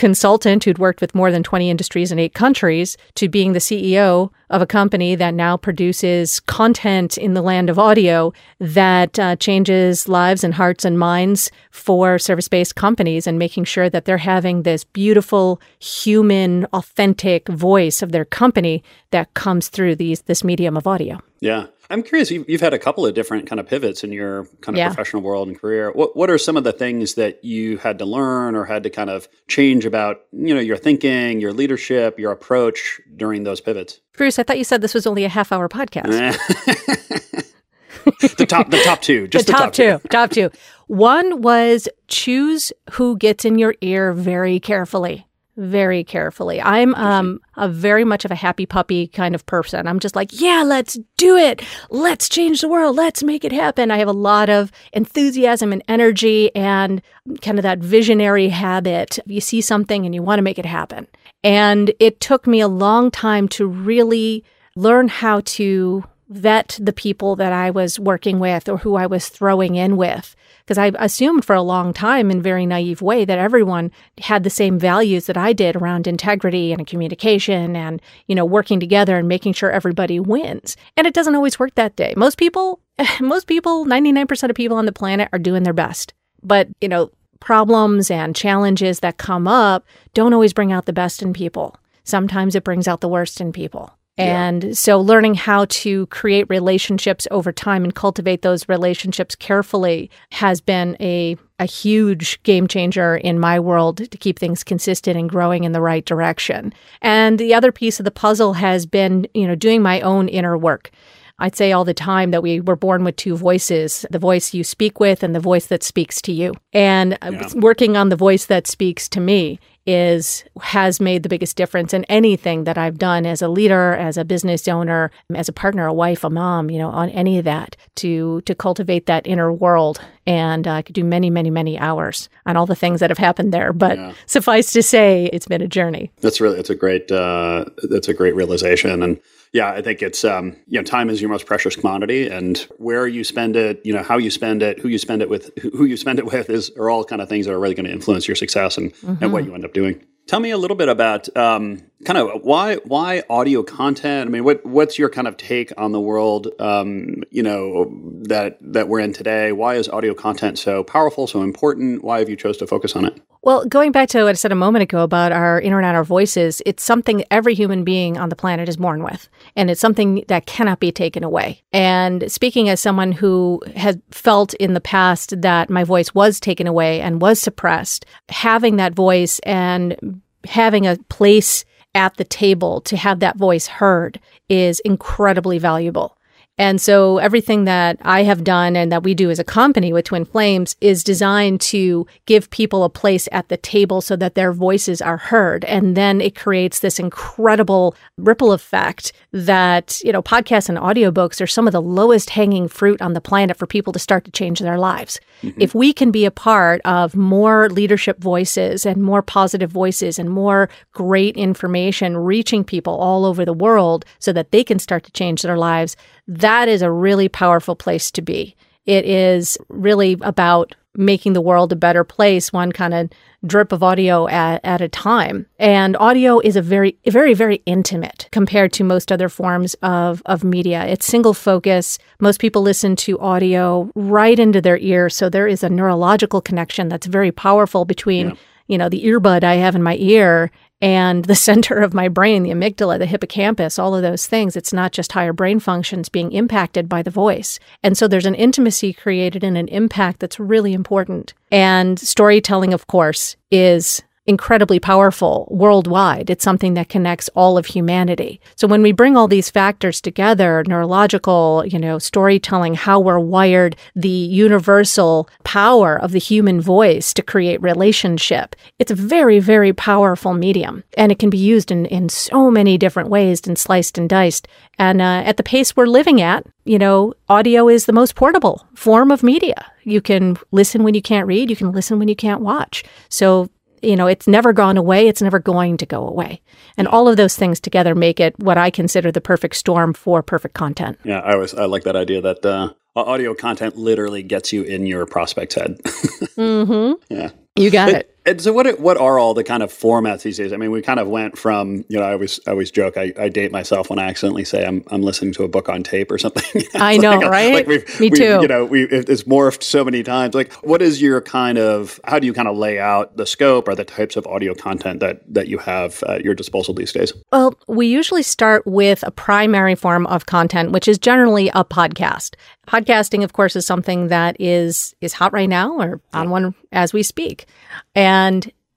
consultant 0.00 0.64
who'd 0.64 0.78
worked 0.78 1.02
with 1.02 1.14
more 1.14 1.30
than 1.30 1.42
20 1.42 1.68
industries 1.68 2.10
in 2.10 2.18
eight 2.18 2.32
countries 2.32 2.96
to 3.14 3.28
being 3.28 3.52
the 3.52 3.58
CEO 3.58 4.30
of 4.48 4.62
a 4.62 4.66
company 4.66 5.14
that 5.14 5.34
now 5.34 5.58
produces 5.58 6.40
content 6.40 7.18
in 7.18 7.34
the 7.34 7.42
land 7.42 7.68
of 7.68 7.78
audio 7.78 8.32
that 8.58 9.18
uh, 9.18 9.36
changes 9.36 10.08
lives 10.08 10.42
and 10.42 10.54
hearts 10.54 10.86
and 10.86 10.98
minds 10.98 11.50
for 11.70 12.18
service 12.18 12.48
based 12.48 12.76
companies 12.76 13.26
and 13.26 13.38
making 13.38 13.64
sure 13.64 13.90
that 13.90 14.06
they're 14.06 14.16
having 14.16 14.62
this 14.62 14.84
beautiful, 14.84 15.60
human, 15.80 16.64
authentic 16.72 17.46
voice 17.48 18.00
of 18.00 18.10
their 18.10 18.24
company 18.24 18.82
that 19.10 19.32
comes 19.34 19.68
through 19.68 19.94
these 19.94 20.22
this 20.22 20.42
medium 20.42 20.78
of 20.78 20.86
audio. 20.86 21.20
Yeah. 21.40 21.66
I'm 21.90 22.04
curious. 22.04 22.30
You've, 22.30 22.48
you've 22.48 22.60
had 22.60 22.72
a 22.72 22.78
couple 22.78 23.04
of 23.04 23.14
different 23.14 23.48
kind 23.48 23.58
of 23.58 23.66
pivots 23.66 24.04
in 24.04 24.12
your 24.12 24.44
kind 24.60 24.76
of 24.76 24.78
yeah. 24.78 24.88
professional 24.88 25.22
world 25.22 25.48
and 25.48 25.58
career. 25.58 25.90
What 25.90 26.16
What 26.16 26.30
are 26.30 26.38
some 26.38 26.56
of 26.56 26.64
the 26.64 26.72
things 26.72 27.14
that 27.14 27.44
you 27.44 27.78
had 27.78 27.98
to 27.98 28.04
learn 28.04 28.54
or 28.54 28.64
had 28.64 28.84
to 28.84 28.90
kind 28.90 29.10
of 29.10 29.28
change 29.48 29.84
about 29.84 30.20
you 30.32 30.54
know 30.54 30.60
your 30.60 30.76
thinking, 30.76 31.40
your 31.40 31.52
leadership, 31.52 32.18
your 32.18 32.32
approach 32.32 33.00
during 33.16 33.44
those 33.44 33.60
pivots? 33.60 34.00
Bruce, 34.16 34.38
I 34.38 34.44
thought 34.44 34.58
you 34.58 34.64
said 34.64 34.80
this 34.80 34.94
was 34.94 35.06
only 35.06 35.24
a 35.24 35.28
half 35.28 35.52
hour 35.52 35.68
podcast. 35.68 36.06
the 38.36 38.46
top, 38.46 38.70
the 38.70 38.80
top 38.84 39.02
two, 39.02 39.26
just 39.28 39.46
the, 39.46 39.52
the 39.52 39.58
top, 39.58 39.64
top 39.64 39.72
two, 39.72 39.98
two, 39.98 40.08
top 40.08 40.30
two. 40.30 40.50
One 40.86 41.42
was 41.42 41.88
choose 42.08 42.72
who 42.92 43.16
gets 43.16 43.44
in 43.44 43.58
your 43.58 43.74
ear 43.80 44.12
very 44.12 44.60
carefully 44.60 45.26
very 45.56 46.04
carefully. 46.04 46.60
I'm 46.60 46.94
um, 46.94 47.40
a 47.56 47.68
very 47.68 48.04
much 48.04 48.24
of 48.24 48.30
a 48.30 48.36
happy 48.36 48.66
puppy 48.66 49.08
kind 49.08 49.34
of 49.34 49.44
person. 49.46 49.86
I'm 49.86 50.00
just 50.00 50.16
like, 50.16 50.40
yeah, 50.40 50.62
let's 50.64 50.98
do 51.16 51.36
it. 51.36 51.62
Let's 51.90 52.28
change 52.28 52.60
the 52.60 52.68
world. 52.68 52.96
Let's 52.96 53.22
make 53.22 53.44
it 53.44 53.52
happen. 53.52 53.90
I 53.90 53.98
have 53.98 54.08
a 54.08 54.12
lot 54.12 54.48
of 54.48 54.72
enthusiasm 54.92 55.72
and 55.72 55.82
energy 55.88 56.54
and 56.54 57.02
kind 57.42 57.58
of 57.58 57.62
that 57.62 57.80
visionary 57.80 58.48
habit. 58.48 59.18
You 59.26 59.40
see 59.40 59.60
something 59.60 60.04
and 60.06 60.14
you 60.14 60.22
want 60.22 60.38
to 60.38 60.42
make 60.42 60.58
it 60.58 60.66
happen. 60.66 61.06
And 61.42 61.92
it 61.98 62.20
took 62.20 62.46
me 62.46 62.60
a 62.60 62.68
long 62.68 63.10
time 63.10 63.48
to 63.48 63.66
really 63.66 64.44
learn 64.76 65.08
how 65.08 65.40
to 65.40 66.04
vet 66.28 66.78
the 66.80 66.92
people 66.92 67.34
that 67.36 67.52
I 67.52 67.70
was 67.70 67.98
working 67.98 68.38
with 68.38 68.68
or 68.68 68.78
who 68.78 68.94
I 68.94 69.06
was 69.06 69.28
throwing 69.28 69.74
in 69.74 69.96
with 69.96 70.36
because 70.70 70.78
I 70.78 71.04
assumed 71.04 71.44
for 71.44 71.56
a 71.56 71.62
long 71.62 71.92
time 71.92 72.30
in 72.30 72.40
very 72.40 72.64
naive 72.64 73.02
way 73.02 73.24
that 73.24 73.40
everyone 73.40 73.90
had 74.18 74.44
the 74.44 74.50
same 74.50 74.78
values 74.78 75.26
that 75.26 75.36
I 75.36 75.52
did 75.52 75.74
around 75.74 76.06
integrity 76.06 76.72
and 76.72 76.86
communication 76.86 77.74
and, 77.74 78.00
you 78.28 78.36
know, 78.36 78.44
working 78.44 78.78
together 78.78 79.16
and 79.16 79.26
making 79.26 79.54
sure 79.54 79.72
everybody 79.72 80.20
wins. 80.20 80.76
And 80.96 81.08
it 81.08 81.12
doesn't 81.12 81.34
always 81.34 81.58
work 81.58 81.74
that 81.74 81.96
day. 81.96 82.14
Most 82.16 82.38
people, 82.38 82.78
most 83.20 83.48
people, 83.48 83.84
99% 83.84 84.48
of 84.48 84.54
people 84.54 84.76
on 84.76 84.86
the 84.86 84.92
planet 84.92 85.28
are 85.32 85.40
doing 85.40 85.64
their 85.64 85.72
best. 85.72 86.14
But, 86.40 86.68
you 86.80 86.86
know, 86.86 87.10
problems 87.40 88.08
and 88.08 88.36
challenges 88.36 89.00
that 89.00 89.18
come 89.18 89.48
up 89.48 89.84
don't 90.14 90.34
always 90.34 90.52
bring 90.52 90.70
out 90.70 90.86
the 90.86 90.92
best 90.92 91.20
in 91.20 91.32
people. 91.32 91.74
Sometimes 92.04 92.54
it 92.54 92.62
brings 92.62 92.86
out 92.86 93.00
the 93.00 93.08
worst 93.08 93.40
in 93.40 93.52
people. 93.52 93.92
And 94.20 94.64
yeah. 94.64 94.72
so 94.72 95.00
learning 95.00 95.34
how 95.34 95.66
to 95.66 96.06
create 96.06 96.46
relationships 96.48 97.26
over 97.30 97.52
time 97.52 97.84
and 97.84 97.94
cultivate 97.94 98.42
those 98.42 98.68
relationships 98.68 99.34
carefully 99.34 100.10
has 100.32 100.60
been 100.60 100.96
a 101.00 101.36
a 101.58 101.66
huge 101.66 102.42
game 102.42 102.66
changer 102.66 103.16
in 103.16 103.38
my 103.38 103.60
world 103.60 104.10
to 104.10 104.16
keep 104.16 104.38
things 104.38 104.64
consistent 104.64 105.18
and 105.18 105.28
growing 105.28 105.64
in 105.64 105.72
the 105.72 105.80
right 105.80 106.06
direction. 106.06 106.72
And 107.02 107.38
the 107.38 107.52
other 107.52 107.70
piece 107.70 108.00
of 108.00 108.04
the 108.04 108.10
puzzle 108.10 108.54
has 108.54 108.86
been, 108.86 109.26
you 109.34 109.46
know, 109.46 109.54
doing 109.54 109.82
my 109.82 110.00
own 110.00 110.28
inner 110.28 110.56
work. 110.56 110.90
I'd 111.38 111.56
say 111.56 111.72
all 111.72 111.84
the 111.84 111.94
time 111.94 112.30
that 112.30 112.42
we 112.42 112.60
were 112.60 112.76
born 112.76 113.02
with 113.02 113.16
two 113.16 113.36
voices 113.36 114.06
the 114.10 114.18
voice 114.18 114.54
you 114.54 114.62
speak 114.62 115.00
with 115.00 115.22
and 115.22 115.34
the 115.34 115.40
voice 115.40 115.66
that 115.66 115.82
speaks 115.82 116.20
to 116.22 116.32
you. 116.32 116.54
And 116.72 117.14
uh, 117.22 117.32
yeah. 117.32 117.48
working 117.56 117.96
on 117.96 118.10
the 118.10 118.16
voice 118.16 118.46
that 118.46 118.66
speaks 118.66 119.08
to 119.10 119.20
me 119.20 119.58
is 119.90 120.44
has 120.62 121.00
made 121.00 121.22
the 121.22 121.28
biggest 121.28 121.56
difference 121.56 121.92
in 121.92 122.04
anything 122.04 122.64
that 122.64 122.78
I've 122.78 122.98
done 122.98 123.26
as 123.26 123.42
a 123.42 123.48
leader, 123.48 123.94
as 123.94 124.16
a 124.16 124.24
business 124.24 124.68
owner, 124.68 125.10
as 125.34 125.48
a 125.48 125.52
partner, 125.52 125.86
a 125.86 125.92
wife, 125.92 126.24
a 126.24 126.30
mom, 126.30 126.70
you 126.70 126.78
know, 126.78 126.90
on 126.90 127.10
any 127.10 127.38
of 127.38 127.44
that 127.44 127.76
to 127.96 128.40
to 128.42 128.54
cultivate 128.54 129.06
that 129.06 129.26
inner 129.26 129.52
world. 129.52 130.00
And 130.30 130.68
uh, 130.68 130.74
I 130.74 130.82
could 130.82 130.94
do 130.94 131.02
many, 131.02 131.28
many, 131.28 131.50
many 131.50 131.76
hours 131.76 132.28
on 132.46 132.56
all 132.56 132.64
the 132.64 132.76
things 132.76 133.00
that 133.00 133.10
have 133.10 133.18
happened 133.18 133.52
there. 133.52 133.72
But 133.72 133.98
yeah. 133.98 134.12
suffice 134.26 134.72
to 134.74 134.82
say, 134.82 135.28
it's 135.32 135.48
been 135.48 135.60
a 135.60 135.66
journey. 135.66 136.12
That's 136.20 136.40
really 136.40 136.54
that's 136.54 136.70
a 136.70 136.76
great 136.76 137.10
uh, 137.10 137.64
that's 137.82 138.08
a 138.08 138.14
great 138.14 138.36
realization 138.36 139.02
and 139.02 139.20
yeah, 139.52 139.72
I 139.72 139.82
think 139.82 140.00
it's 140.00 140.24
um, 140.24 140.56
you 140.68 140.78
know 140.78 140.84
time 140.84 141.10
is 141.10 141.20
your 141.20 141.28
most 141.28 141.44
precious 141.44 141.74
commodity, 141.74 142.28
and 142.28 142.56
where 142.78 143.08
you 143.08 143.24
spend 143.24 143.56
it, 143.56 143.84
you 143.84 143.92
know 143.92 144.02
how 144.02 144.16
you 144.16 144.30
spend 144.30 144.62
it, 144.62 144.78
who 144.78 144.86
you 144.88 144.98
spend 144.98 145.22
it 145.22 145.28
with, 145.28 145.50
who 145.58 145.86
you 145.86 145.96
spend 145.96 146.20
it 146.20 146.26
with 146.26 146.48
is 146.48 146.70
are 146.78 146.88
all 146.88 147.04
kind 147.04 147.20
of 147.20 147.28
things 147.28 147.46
that 147.46 147.52
are 147.52 147.58
really 147.58 147.74
going 147.74 147.86
to 147.86 147.92
influence 147.92 148.28
your 148.28 148.36
success 148.36 148.78
and, 148.78 148.94
mm-hmm. 148.94 149.24
and 149.24 149.32
what 149.32 149.44
you 149.44 149.52
end 149.54 149.64
up 149.64 149.72
doing. 149.72 150.04
Tell 150.28 150.38
me 150.38 150.50
a 150.50 150.58
little 150.58 150.76
bit 150.76 150.88
about 150.88 151.34
um, 151.36 151.82
kind 152.04 152.18
of 152.18 152.42
why 152.42 152.76
why 152.76 153.22
audio 153.28 153.62
content. 153.62 154.28
I 154.28 154.30
mean, 154.30 154.44
what 154.44 154.64
what's 154.64 154.98
your 154.98 155.08
kind 155.08 155.28
of 155.28 155.36
take 155.36 155.72
on 155.76 155.92
the 155.92 156.00
world? 156.00 156.48
Um, 156.58 157.22
you 157.30 157.42
know 157.42 157.92
that 158.22 158.58
that 158.60 158.88
we're 158.88 159.00
in 159.00 159.12
today. 159.12 159.52
Why 159.52 159.74
is 159.74 159.88
audio 159.88 160.14
content 160.14 160.58
so 160.58 160.82
powerful, 160.82 161.26
so 161.26 161.42
important? 161.42 162.02
Why 162.02 162.18
have 162.18 162.28
you 162.28 162.36
chose 162.36 162.56
to 162.58 162.66
focus 162.66 162.96
on 162.96 163.04
it? 163.04 163.20
Well, 163.42 163.64
going 163.64 163.90
back 163.90 164.10
to 164.10 164.24
what 164.24 164.30
I 164.30 164.32
said 164.34 164.52
a 164.52 164.56
moment 164.56 164.82
ago 164.82 165.02
about 165.02 165.32
our 165.32 165.58
internet, 165.60 165.94
our 165.94 166.04
voices, 166.04 166.60
it's 166.66 166.82
something 166.82 167.24
every 167.30 167.54
human 167.54 167.84
being 167.84 168.18
on 168.18 168.28
the 168.28 168.36
planet 168.36 168.68
is 168.68 168.76
born 168.76 169.02
with. 169.02 169.30
And 169.56 169.70
it's 169.70 169.80
something 169.80 170.24
that 170.28 170.44
cannot 170.44 170.78
be 170.78 170.92
taken 170.92 171.24
away. 171.24 171.62
And 171.72 172.30
speaking 172.30 172.68
as 172.68 172.80
someone 172.80 173.12
who 173.12 173.62
has 173.76 173.96
felt 174.10 174.52
in 174.54 174.74
the 174.74 174.80
past 174.80 175.40
that 175.40 175.70
my 175.70 175.84
voice 175.84 176.14
was 176.14 176.38
taken 176.38 176.66
away 176.66 177.00
and 177.00 177.22
was 177.22 177.40
suppressed, 177.40 178.04
having 178.28 178.76
that 178.76 178.94
voice 178.94 179.38
and 179.40 180.20
having 180.44 180.86
a 180.86 180.98
place 181.08 181.64
at 181.94 182.16
the 182.16 182.24
table 182.24 182.80
to 182.82 182.96
have 182.96 183.20
that 183.20 183.36
voice 183.36 183.66
heard 183.66 184.20
is 184.48 184.80
incredibly 184.80 185.58
valuable. 185.58 186.16
And 186.60 186.78
so 186.78 187.16
everything 187.16 187.64
that 187.64 187.96
I 188.02 188.22
have 188.24 188.44
done 188.44 188.76
and 188.76 188.92
that 188.92 189.02
we 189.02 189.14
do 189.14 189.30
as 189.30 189.38
a 189.38 189.44
company 189.44 189.94
with 189.94 190.04
Twin 190.04 190.26
Flames 190.26 190.76
is 190.82 191.02
designed 191.02 191.62
to 191.62 192.06
give 192.26 192.50
people 192.50 192.84
a 192.84 192.90
place 192.90 193.30
at 193.32 193.48
the 193.48 193.56
table 193.56 194.02
so 194.02 194.14
that 194.16 194.34
their 194.34 194.52
voices 194.52 195.00
are 195.00 195.16
heard. 195.16 195.64
And 195.64 195.96
then 195.96 196.20
it 196.20 196.36
creates 196.36 196.80
this 196.80 196.98
incredible 196.98 197.96
ripple 198.18 198.52
effect 198.52 199.14
that, 199.32 200.02
you 200.04 200.12
know, 200.12 200.20
podcasts 200.20 200.68
and 200.68 200.76
audiobooks 200.76 201.40
are 201.40 201.46
some 201.46 201.66
of 201.66 201.72
the 201.72 201.80
lowest 201.80 202.28
hanging 202.28 202.68
fruit 202.68 203.00
on 203.00 203.14
the 203.14 203.22
planet 203.22 203.56
for 203.56 203.66
people 203.66 203.94
to 203.94 203.98
start 203.98 204.26
to 204.26 204.30
change 204.30 204.60
their 204.60 204.78
lives. 204.78 205.18
Mm-hmm. 205.40 205.62
If 205.62 205.74
we 205.74 205.94
can 205.94 206.10
be 206.10 206.26
a 206.26 206.30
part 206.30 206.82
of 206.84 207.16
more 207.16 207.70
leadership 207.70 208.20
voices 208.20 208.84
and 208.84 209.02
more 209.02 209.22
positive 209.22 209.70
voices 209.70 210.18
and 210.18 210.28
more 210.28 210.68
great 210.92 211.38
information 211.38 212.18
reaching 212.18 212.64
people 212.64 212.96
all 212.96 213.24
over 213.24 213.46
the 213.46 213.54
world 213.54 214.04
so 214.18 214.30
that 214.34 214.50
they 214.50 214.62
can 214.62 214.78
start 214.78 215.04
to 215.04 215.12
change 215.12 215.40
their 215.40 215.56
lives, 215.56 215.96
that 216.30 216.68
is 216.68 216.80
a 216.80 216.90
really 216.90 217.28
powerful 217.28 217.74
place 217.74 218.10
to 218.12 218.22
be. 218.22 218.54
It 218.86 219.04
is 219.04 219.58
really 219.68 220.16
about 220.20 220.74
making 220.94 221.32
the 221.32 221.40
world 221.40 221.72
a 221.72 221.76
better 221.76 222.04
place, 222.04 222.52
one 222.52 222.72
kind 222.72 222.94
of 222.94 223.10
drip 223.44 223.72
of 223.72 223.82
audio 223.82 224.28
at, 224.28 224.60
at 224.64 224.80
a 224.80 224.88
time. 224.88 225.46
And 225.58 225.96
audio 225.96 226.38
is 226.40 226.56
a 226.56 226.62
very, 226.62 226.98
very, 227.06 227.34
very 227.34 227.62
intimate 227.66 228.28
compared 228.32 228.72
to 228.74 228.84
most 228.84 229.10
other 229.10 229.28
forms 229.28 229.74
of, 229.82 230.22
of 230.26 230.44
media. 230.44 230.86
It's 230.86 231.06
single 231.06 231.34
focus. 231.34 231.98
Most 232.20 232.40
people 232.40 232.62
listen 232.62 232.96
to 232.96 233.18
audio 233.18 233.90
right 233.94 234.38
into 234.38 234.60
their 234.60 234.78
ear. 234.78 235.10
So 235.10 235.28
there 235.28 235.48
is 235.48 235.62
a 235.62 235.68
neurological 235.68 236.40
connection 236.40 236.88
that's 236.88 237.06
very 237.06 237.32
powerful 237.32 237.84
between, 237.84 238.30
yeah. 238.30 238.34
you 238.68 238.78
know, 238.78 238.88
the 238.88 239.04
earbud 239.04 239.42
I 239.42 239.54
have 239.56 239.74
in 239.74 239.82
my 239.82 239.96
ear 239.96 240.50
and 240.80 241.24
the 241.24 241.34
center 241.50 241.78
of 241.78 241.94
my 241.94 242.08
brain, 242.08 242.42
the 242.42 242.50
amygdala, 242.50 242.98
the 242.98 243.06
hippocampus, 243.06 243.78
all 243.78 243.94
of 243.94 244.02
those 244.02 244.26
things. 244.26 244.56
It's 244.56 244.72
not 244.72 244.92
just 244.92 245.12
higher 245.12 245.32
brain 245.32 245.60
functions 245.60 246.08
being 246.08 246.32
impacted 246.32 246.88
by 246.88 247.02
the 247.02 247.10
voice. 247.10 247.58
And 247.82 247.96
so 247.96 248.08
there's 248.08 248.26
an 248.26 248.34
intimacy 248.34 248.92
created 248.92 249.44
and 249.44 249.56
an 249.56 249.68
impact 249.68 250.20
that's 250.20 250.40
really 250.40 250.72
important. 250.72 251.34
And 251.50 251.98
storytelling, 251.98 252.72
of 252.72 252.86
course, 252.86 253.36
is 253.50 254.02
incredibly 254.30 254.80
powerful 254.80 255.46
worldwide. 255.50 256.30
It's 256.30 256.44
something 256.44 256.74
that 256.74 256.88
connects 256.88 257.28
all 257.34 257.58
of 257.58 257.66
humanity. 257.66 258.40
So 258.56 258.66
when 258.68 258.80
we 258.80 258.92
bring 258.92 259.16
all 259.16 259.28
these 259.28 259.50
factors 259.50 260.00
together, 260.00 260.64
neurological, 260.66 261.64
you 261.66 261.78
know, 261.78 261.98
storytelling, 261.98 262.74
how 262.74 263.00
we're 263.00 263.18
wired, 263.18 263.76
the 263.94 264.08
universal 264.08 265.28
power 265.44 266.00
of 266.00 266.12
the 266.12 266.20
human 266.20 266.60
voice 266.60 267.12
to 267.14 267.22
create 267.22 267.60
relationship, 267.60 268.56
it's 268.78 268.92
a 268.92 268.94
very, 268.94 269.40
very 269.40 269.72
powerful 269.72 270.32
medium. 270.32 270.84
And 270.96 271.10
it 271.10 271.18
can 271.18 271.28
be 271.28 271.38
used 271.38 271.70
in, 271.70 271.84
in 271.86 272.08
so 272.08 272.50
many 272.50 272.78
different 272.78 273.10
ways 273.10 273.46
and 273.46 273.58
sliced 273.58 273.98
and 273.98 274.08
diced. 274.08 274.46
And 274.78 275.02
uh, 275.02 275.22
at 275.26 275.36
the 275.36 275.42
pace 275.42 275.76
we're 275.76 275.86
living 275.86 276.20
at, 276.22 276.46
you 276.64 276.78
know, 276.78 277.14
audio 277.28 277.68
is 277.68 277.86
the 277.86 277.92
most 277.92 278.14
portable 278.14 278.64
form 278.74 279.10
of 279.10 279.24
media. 279.24 279.66
You 279.82 280.00
can 280.00 280.36
listen 280.52 280.84
when 280.84 280.94
you 280.94 281.02
can't 281.02 281.26
read, 281.26 281.50
you 281.50 281.56
can 281.56 281.72
listen 281.72 281.98
when 281.98 282.06
you 282.06 282.14
can't 282.14 282.42
watch. 282.42 282.84
So 283.08 283.48
you 283.82 283.96
know, 283.96 284.06
it's 284.06 284.26
never 284.26 284.52
gone 284.52 284.76
away. 284.76 285.08
It's 285.08 285.22
never 285.22 285.38
going 285.38 285.76
to 285.78 285.86
go 285.86 286.06
away. 286.06 286.40
And 286.76 286.88
all 286.88 287.08
of 287.08 287.16
those 287.16 287.36
things 287.36 287.60
together 287.60 287.94
make 287.94 288.20
it 288.20 288.38
what 288.38 288.58
I 288.58 288.70
consider 288.70 289.10
the 289.12 289.20
perfect 289.20 289.56
storm 289.56 289.92
for 289.92 290.22
perfect 290.22 290.54
content. 290.54 290.98
Yeah, 291.04 291.20
I 291.20 291.34
always 291.34 291.54
I 291.54 291.64
like 291.64 291.84
that 291.84 291.96
idea 291.96 292.20
that 292.20 292.44
uh, 292.44 292.72
audio 292.96 293.34
content 293.34 293.76
literally 293.76 294.22
gets 294.22 294.52
you 294.52 294.62
in 294.62 294.86
your 294.86 295.06
prospect's 295.06 295.54
head. 295.54 295.78
mm-hmm. 295.84 297.14
Yeah. 297.14 297.30
You 297.56 297.70
got 297.70 297.90
it. 297.90 298.16
And 298.30 298.40
so, 298.40 298.52
what 298.52 298.78
what 298.78 298.96
are 298.96 299.18
all 299.18 299.34
the 299.34 299.42
kind 299.42 299.60
of 299.60 299.72
formats 299.72 300.22
these 300.22 300.36
days? 300.36 300.52
I 300.52 300.56
mean, 300.56 300.70
we 300.70 300.82
kind 300.82 301.00
of 301.00 301.08
went 301.08 301.36
from 301.36 301.84
you 301.88 301.98
know, 301.98 302.04
I 302.04 302.12
always 302.12 302.38
I 302.46 302.52
always 302.52 302.70
joke 302.70 302.96
I, 302.96 303.12
I 303.18 303.28
date 303.28 303.50
myself 303.50 303.90
when 303.90 303.98
I 303.98 304.04
accidentally 304.04 304.44
say 304.44 304.64
I'm 304.64 304.84
I'm 304.92 305.02
listening 305.02 305.32
to 305.32 305.42
a 305.42 305.48
book 305.48 305.68
on 305.68 305.82
tape 305.82 306.12
or 306.12 306.18
something. 306.18 306.62
I 306.74 306.96
know, 306.96 307.18
like, 307.18 307.28
right? 307.28 307.54
Like 307.54 307.66
we've, 307.66 308.00
Me 308.00 308.08
we've, 308.08 308.18
too. 308.18 308.38
You 308.40 308.46
know, 308.46 308.64
we 308.64 308.84
it's 308.84 309.24
morphed 309.24 309.64
so 309.64 309.84
many 309.84 310.04
times. 310.04 310.36
Like, 310.36 310.52
what 310.62 310.80
is 310.80 311.02
your 311.02 311.20
kind 311.20 311.58
of 311.58 311.98
how 312.04 312.20
do 312.20 312.26
you 312.26 312.32
kind 312.32 312.46
of 312.46 312.56
lay 312.56 312.78
out 312.78 313.16
the 313.16 313.26
scope 313.26 313.66
or 313.66 313.74
the 313.74 313.84
types 313.84 314.14
of 314.14 314.24
audio 314.28 314.54
content 314.54 315.00
that 315.00 315.22
that 315.26 315.48
you 315.48 315.58
have 315.58 316.04
at 316.04 316.24
your 316.24 316.34
disposal 316.34 316.72
these 316.72 316.92
days? 316.92 317.12
Well, 317.32 317.58
we 317.66 317.88
usually 317.88 318.22
start 318.22 318.64
with 318.64 319.02
a 319.02 319.10
primary 319.10 319.74
form 319.74 320.06
of 320.06 320.26
content, 320.26 320.70
which 320.70 320.86
is 320.86 320.98
generally 320.98 321.48
a 321.48 321.64
podcast. 321.64 322.36
Podcasting, 322.68 323.24
of 323.24 323.32
course, 323.32 323.56
is 323.56 323.66
something 323.66 324.06
that 324.06 324.36
is 324.38 324.94
is 325.00 325.14
hot 325.14 325.32
right 325.32 325.48
now 325.48 325.80
or 325.80 326.00
on 326.12 326.30
one 326.30 326.54
as 326.70 326.92
we 326.92 327.02
speak. 327.02 327.46
And 327.94 328.19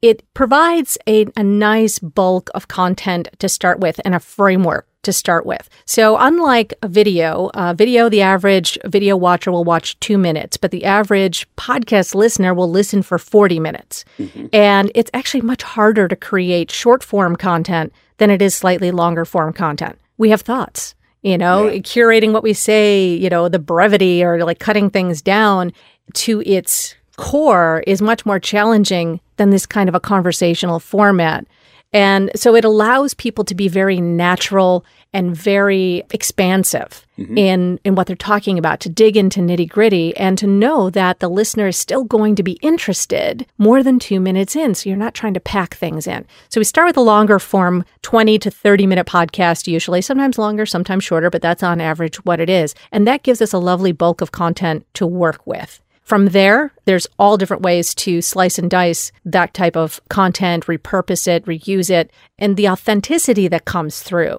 it 0.02 0.22
provides 0.34 0.98
a, 1.08 1.26
a 1.38 1.44
nice 1.44 1.98
bulk 1.98 2.50
of 2.54 2.68
content 2.68 3.30
to 3.40 3.48
start 3.48 3.80
with 3.80 4.02
and 4.04 4.14
a 4.14 4.20
framework 4.20 4.86
to 5.04 5.14
start 5.14 5.46
with. 5.46 5.70
So, 5.86 6.18
unlike 6.18 6.74
a 6.82 6.88
video, 6.88 7.50
uh, 7.54 7.74
video, 7.74 8.10
the 8.10 8.22
average 8.22 8.78
video 8.86 9.16
watcher 9.16 9.52
will 9.52 9.64
watch 9.64 10.00
two 10.00 10.18
minutes, 10.18 10.58
but 10.58 10.72
the 10.72 10.86
average 10.86 11.48
podcast 11.56 12.16
listener 12.16 12.54
will 12.54 12.70
listen 12.70 13.02
for 13.02 13.18
40 13.18 13.60
minutes. 13.60 14.04
Mm-hmm. 14.18 14.48
And 14.52 14.92
it's 14.96 15.12
actually 15.14 15.42
much 15.42 15.64
harder 15.64 16.08
to 16.08 16.16
create 16.16 16.72
short 16.72 17.04
form 17.04 17.36
content 17.36 17.94
than 18.18 18.30
it 18.30 18.42
is 18.42 18.56
slightly 18.56 18.92
longer 18.92 19.26
form 19.26 19.54
content. 19.54 20.00
We 20.18 20.30
have 20.30 20.42
thoughts, 20.42 20.96
you 21.22 21.38
know, 21.38 21.68
yeah. 21.68 21.80
curating 21.80 22.32
what 22.32 22.44
we 22.44 22.54
say, 22.54 23.08
you 23.08 23.30
know, 23.30 23.50
the 23.50 23.60
brevity 23.60 24.24
or 24.24 24.44
like 24.44 24.60
cutting 24.60 24.90
things 24.90 25.22
down 25.22 25.74
to 26.14 26.42
its 26.46 26.96
core 27.18 27.84
is 27.88 28.02
much 28.02 28.26
more 28.26 28.40
challenging 28.40 29.20
than 29.38 29.50
this 29.50 29.66
kind 29.66 29.90
of 29.90 29.96
a 29.96 30.00
conversational 30.00 30.80
format. 30.80 31.46
And 31.94 32.32
so 32.36 32.56
it 32.56 32.66
allows 32.66 33.14
people 33.14 33.44
to 33.46 33.54
be 33.54 33.68
very 33.68 34.02
natural 34.02 34.84
and 35.14 35.38
very 35.38 36.04
expansive 36.10 37.06
mm-hmm. 37.20 37.38
in, 37.38 37.80
in 37.84 37.94
what 37.94 38.08
they're 38.08 38.16
talking 38.16 38.58
about, 38.58 38.80
to 38.80 38.90
dig 38.90 39.16
into 39.16 39.42
nitty 39.42 39.70
gritty 39.70 40.18
and 40.18 40.36
to 40.40 40.48
know 40.48 40.90
that 40.90 41.20
the 41.20 41.30
listener 41.30 41.68
is 41.68 41.78
still 41.78 42.04
going 42.04 42.34
to 42.36 42.42
be 42.42 42.54
interested 42.64 43.46
more 43.60 43.84
than 43.84 44.00
two 44.00 44.20
minutes 44.20 44.56
in. 44.56 44.74
So 44.74 44.90
you're 44.90 44.98
not 44.98 45.14
trying 45.14 45.36
to 45.36 45.40
pack 45.40 45.76
things 45.76 46.08
in. 46.08 46.26
So 46.50 46.60
we 46.60 46.66
start 46.66 46.88
with 46.88 46.98
a 46.98 47.02
longer 47.02 47.38
form, 47.38 47.86
20 48.02 48.40
to 48.40 48.50
30 48.50 48.88
minute 48.88 49.06
podcast, 49.06 49.68
usually, 49.68 50.02
sometimes 50.02 50.40
longer, 50.40 50.66
sometimes 50.66 51.04
shorter, 51.04 51.30
but 51.30 51.44
that's 51.44 51.62
on 51.62 51.80
average 51.80 52.16
what 52.26 52.40
it 52.40 52.50
is. 52.50 52.74
And 52.92 53.06
that 53.08 53.22
gives 53.22 53.40
us 53.40 53.54
a 53.54 53.60
lovely 53.60 53.92
bulk 53.92 54.20
of 54.20 54.32
content 54.32 54.88
to 54.96 55.06
work 55.06 55.46
with. 55.46 55.80
From 56.04 56.28
there, 56.28 56.74
there's 56.86 57.08
all 57.18 57.38
different 57.38 57.64
ways 57.64 57.96
to 57.96 58.22
slice 58.22 58.60
and 58.60 58.70
dice 58.70 59.12
that 59.26 59.54
type 59.54 59.78
of 59.78 60.02
content, 60.10 60.66
repurpose 60.66 61.28
it, 61.28 61.46
reuse 61.46 61.90
it, 61.90 62.12
and 62.38 62.58
the 62.58 62.70
authenticity 62.70 63.48
that 63.48 63.66
comes 63.66 64.02
through 64.02 64.38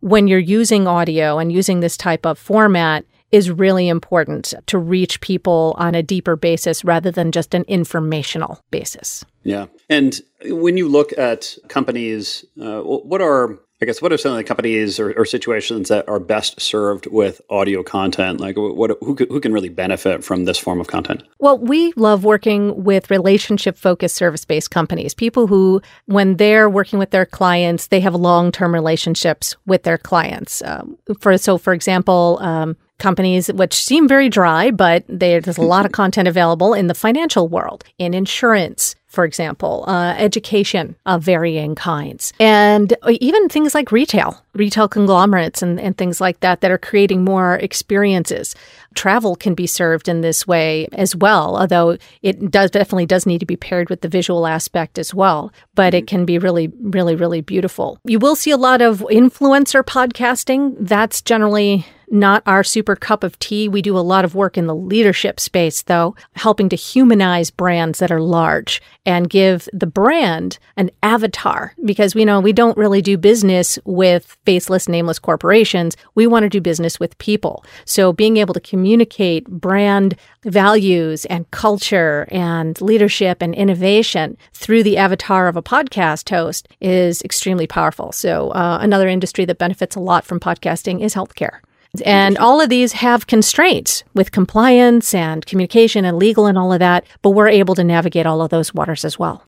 when 0.00 0.28
you're 0.28 0.38
using 0.38 0.86
audio 0.86 1.38
and 1.38 1.50
using 1.50 1.80
this 1.80 1.96
type 1.96 2.26
of 2.26 2.38
format 2.38 3.06
is 3.32 3.50
really 3.50 3.88
important 3.88 4.52
to 4.66 4.78
reach 4.78 5.20
people 5.20 5.74
on 5.78 5.94
a 5.94 6.02
deeper 6.02 6.36
basis 6.36 6.84
rather 6.84 7.10
than 7.10 7.32
just 7.32 7.54
an 7.54 7.64
informational 7.64 8.60
basis. 8.70 9.24
Yeah. 9.44 9.66
And 9.88 10.20
when 10.44 10.76
you 10.76 10.88
look 10.88 11.16
at 11.16 11.56
companies, 11.68 12.44
uh, 12.60 12.82
what 12.82 13.22
are 13.22 13.58
I 13.82 13.86
guess 13.86 14.00
what 14.00 14.12
are 14.12 14.16
some 14.16 14.32
of 14.32 14.38
the 14.38 14.44
companies 14.44 15.00
or, 15.00 15.12
or, 15.12 15.24
situations 15.24 15.88
that 15.88 16.08
are 16.08 16.20
best 16.20 16.60
served 16.60 17.06
with 17.06 17.40
audio 17.50 17.82
content? 17.82 18.40
Like, 18.40 18.54
what 18.56 18.92
who 19.00 19.14
who 19.16 19.40
can 19.40 19.52
really 19.52 19.68
benefit 19.68 20.22
from 20.22 20.44
this 20.44 20.58
form 20.58 20.80
of 20.80 20.86
content? 20.86 21.24
Well, 21.40 21.58
we 21.58 21.92
love 21.96 22.22
working 22.22 22.84
with 22.84 23.10
relationship 23.10 23.76
focused 23.76 24.14
service 24.14 24.44
based 24.44 24.70
companies. 24.70 25.12
People 25.12 25.48
who, 25.48 25.82
when 26.06 26.36
they're 26.36 26.70
working 26.70 27.00
with 27.00 27.10
their 27.10 27.26
clients, 27.26 27.88
they 27.88 28.00
have 28.00 28.14
long 28.14 28.52
term 28.52 28.72
relationships 28.72 29.56
with 29.66 29.82
their 29.82 29.98
clients. 29.98 30.62
Um, 30.62 30.96
for 31.20 31.36
so, 31.36 31.58
for 31.58 31.72
example. 31.72 32.38
Um, 32.40 32.76
companies 32.98 33.52
which 33.52 33.74
seem 33.74 34.06
very 34.06 34.28
dry, 34.28 34.70
but 34.70 35.04
there's 35.08 35.58
a 35.58 35.62
lot 35.62 35.84
of 35.84 35.92
content 36.00 36.28
available 36.28 36.72
in 36.74 36.86
the 36.86 36.94
financial 36.94 37.48
world, 37.48 37.84
in 37.98 38.14
insurance, 38.14 38.94
for 39.14 39.24
example, 39.24 39.84
uh, 39.86 40.14
education 40.18 40.96
of 41.06 41.22
varying 41.22 41.74
kinds, 41.74 42.32
and 42.40 42.94
even 43.08 43.48
things 43.48 43.74
like 43.74 43.92
retail, 43.92 44.42
retail 44.54 44.88
conglomerates 44.88 45.62
and, 45.62 45.80
and 45.80 45.96
things 45.96 46.20
like 46.20 46.40
that 46.40 46.60
that 46.60 46.70
are 46.70 46.78
creating 46.78 47.24
more 47.24 47.54
experiences. 47.54 48.54
Travel 48.94 49.36
can 49.36 49.54
be 49.54 49.66
served 49.66 50.08
in 50.08 50.20
this 50.20 50.46
way 50.46 50.86
as 50.92 51.16
well, 51.16 51.56
although 51.56 51.96
it 52.22 52.50
does 52.50 52.70
definitely 52.70 53.06
does 53.06 53.26
need 53.26 53.40
to 53.40 53.46
be 53.46 53.56
paired 53.56 53.88
with 53.90 54.02
the 54.02 54.08
visual 54.08 54.46
aspect 54.46 54.98
as 54.98 55.14
well. 55.14 55.52
But 55.74 55.94
it 55.94 56.06
can 56.06 56.24
be 56.24 56.38
really, 56.38 56.72
really, 56.80 57.16
really 57.16 57.40
beautiful. 57.40 57.98
You 58.04 58.18
will 58.18 58.36
see 58.36 58.50
a 58.50 58.56
lot 58.56 58.82
of 58.82 59.00
influencer 59.10 59.82
podcasting. 59.82 60.76
That's 60.78 61.22
generally 61.22 61.86
not 62.14 62.42
our 62.46 62.62
super 62.62 62.94
cup 62.94 63.24
of 63.24 63.38
tea. 63.40 63.68
We 63.68 63.82
do 63.82 63.98
a 63.98 64.00
lot 64.00 64.24
of 64.24 64.36
work 64.36 64.56
in 64.56 64.66
the 64.66 64.74
leadership 64.74 65.40
space, 65.40 65.82
though, 65.82 66.14
helping 66.36 66.68
to 66.68 66.76
humanize 66.76 67.50
brands 67.50 67.98
that 67.98 68.12
are 68.12 68.20
large 68.20 68.80
and 69.04 69.28
give 69.28 69.68
the 69.72 69.86
brand 69.86 70.58
an 70.76 70.90
avatar 71.02 71.74
because 71.84 72.14
we 72.14 72.24
know 72.24 72.38
we 72.38 72.52
don't 72.52 72.78
really 72.78 73.02
do 73.02 73.18
business 73.18 73.78
with 73.84 74.36
faceless, 74.46 74.88
nameless 74.88 75.18
corporations. 75.18 75.96
We 76.14 76.28
want 76.28 76.44
to 76.44 76.48
do 76.48 76.60
business 76.60 77.00
with 77.00 77.18
people. 77.18 77.64
So 77.84 78.12
being 78.12 78.36
able 78.36 78.54
to 78.54 78.60
communicate 78.60 79.48
brand 79.48 80.16
values 80.44 81.24
and 81.26 81.50
culture 81.50 82.28
and 82.30 82.80
leadership 82.80 83.42
and 83.42 83.54
innovation 83.56 84.36
through 84.52 84.84
the 84.84 84.98
avatar 84.98 85.48
of 85.48 85.56
a 85.56 85.62
podcast 85.62 86.30
host 86.30 86.68
is 86.80 87.22
extremely 87.22 87.66
powerful. 87.66 88.12
So 88.12 88.50
uh, 88.50 88.78
another 88.80 89.08
industry 89.08 89.44
that 89.46 89.58
benefits 89.58 89.96
a 89.96 90.00
lot 90.00 90.24
from 90.24 90.38
podcasting 90.38 91.00
is 91.00 91.14
healthcare. 91.14 91.58
And 92.02 92.38
all 92.38 92.60
of 92.60 92.68
these 92.68 92.92
have 92.94 93.26
constraints 93.26 94.04
with 94.14 94.32
compliance 94.32 95.14
and 95.14 95.44
communication 95.46 96.04
and 96.04 96.16
legal 96.16 96.46
and 96.46 96.58
all 96.58 96.72
of 96.72 96.78
that, 96.80 97.04
but 97.22 97.30
we're 97.30 97.48
able 97.48 97.74
to 97.74 97.84
navigate 97.84 98.26
all 98.26 98.42
of 98.42 98.50
those 98.50 98.74
waters 98.74 99.04
as 99.04 99.18
well. 99.18 99.46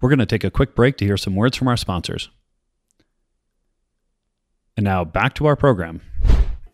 We're 0.00 0.08
going 0.08 0.18
to 0.18 0.26
take 0.26 0.44
a 0.44 0.50
quick 0.50 0.74
break 0.74 0.96
to 0.98 1.04
hear 1.04 1.16
some 1.16 1.36
words 1.36 1.56
from 1.56 1.68
our 1.68 1.76
sponsors. 1.76 2.30
And 4.76 4.84
now 4.84 5.04
back 5.04 5.34
to 5.34 5.46
our 5.46 5.54
program. 5.54 6.00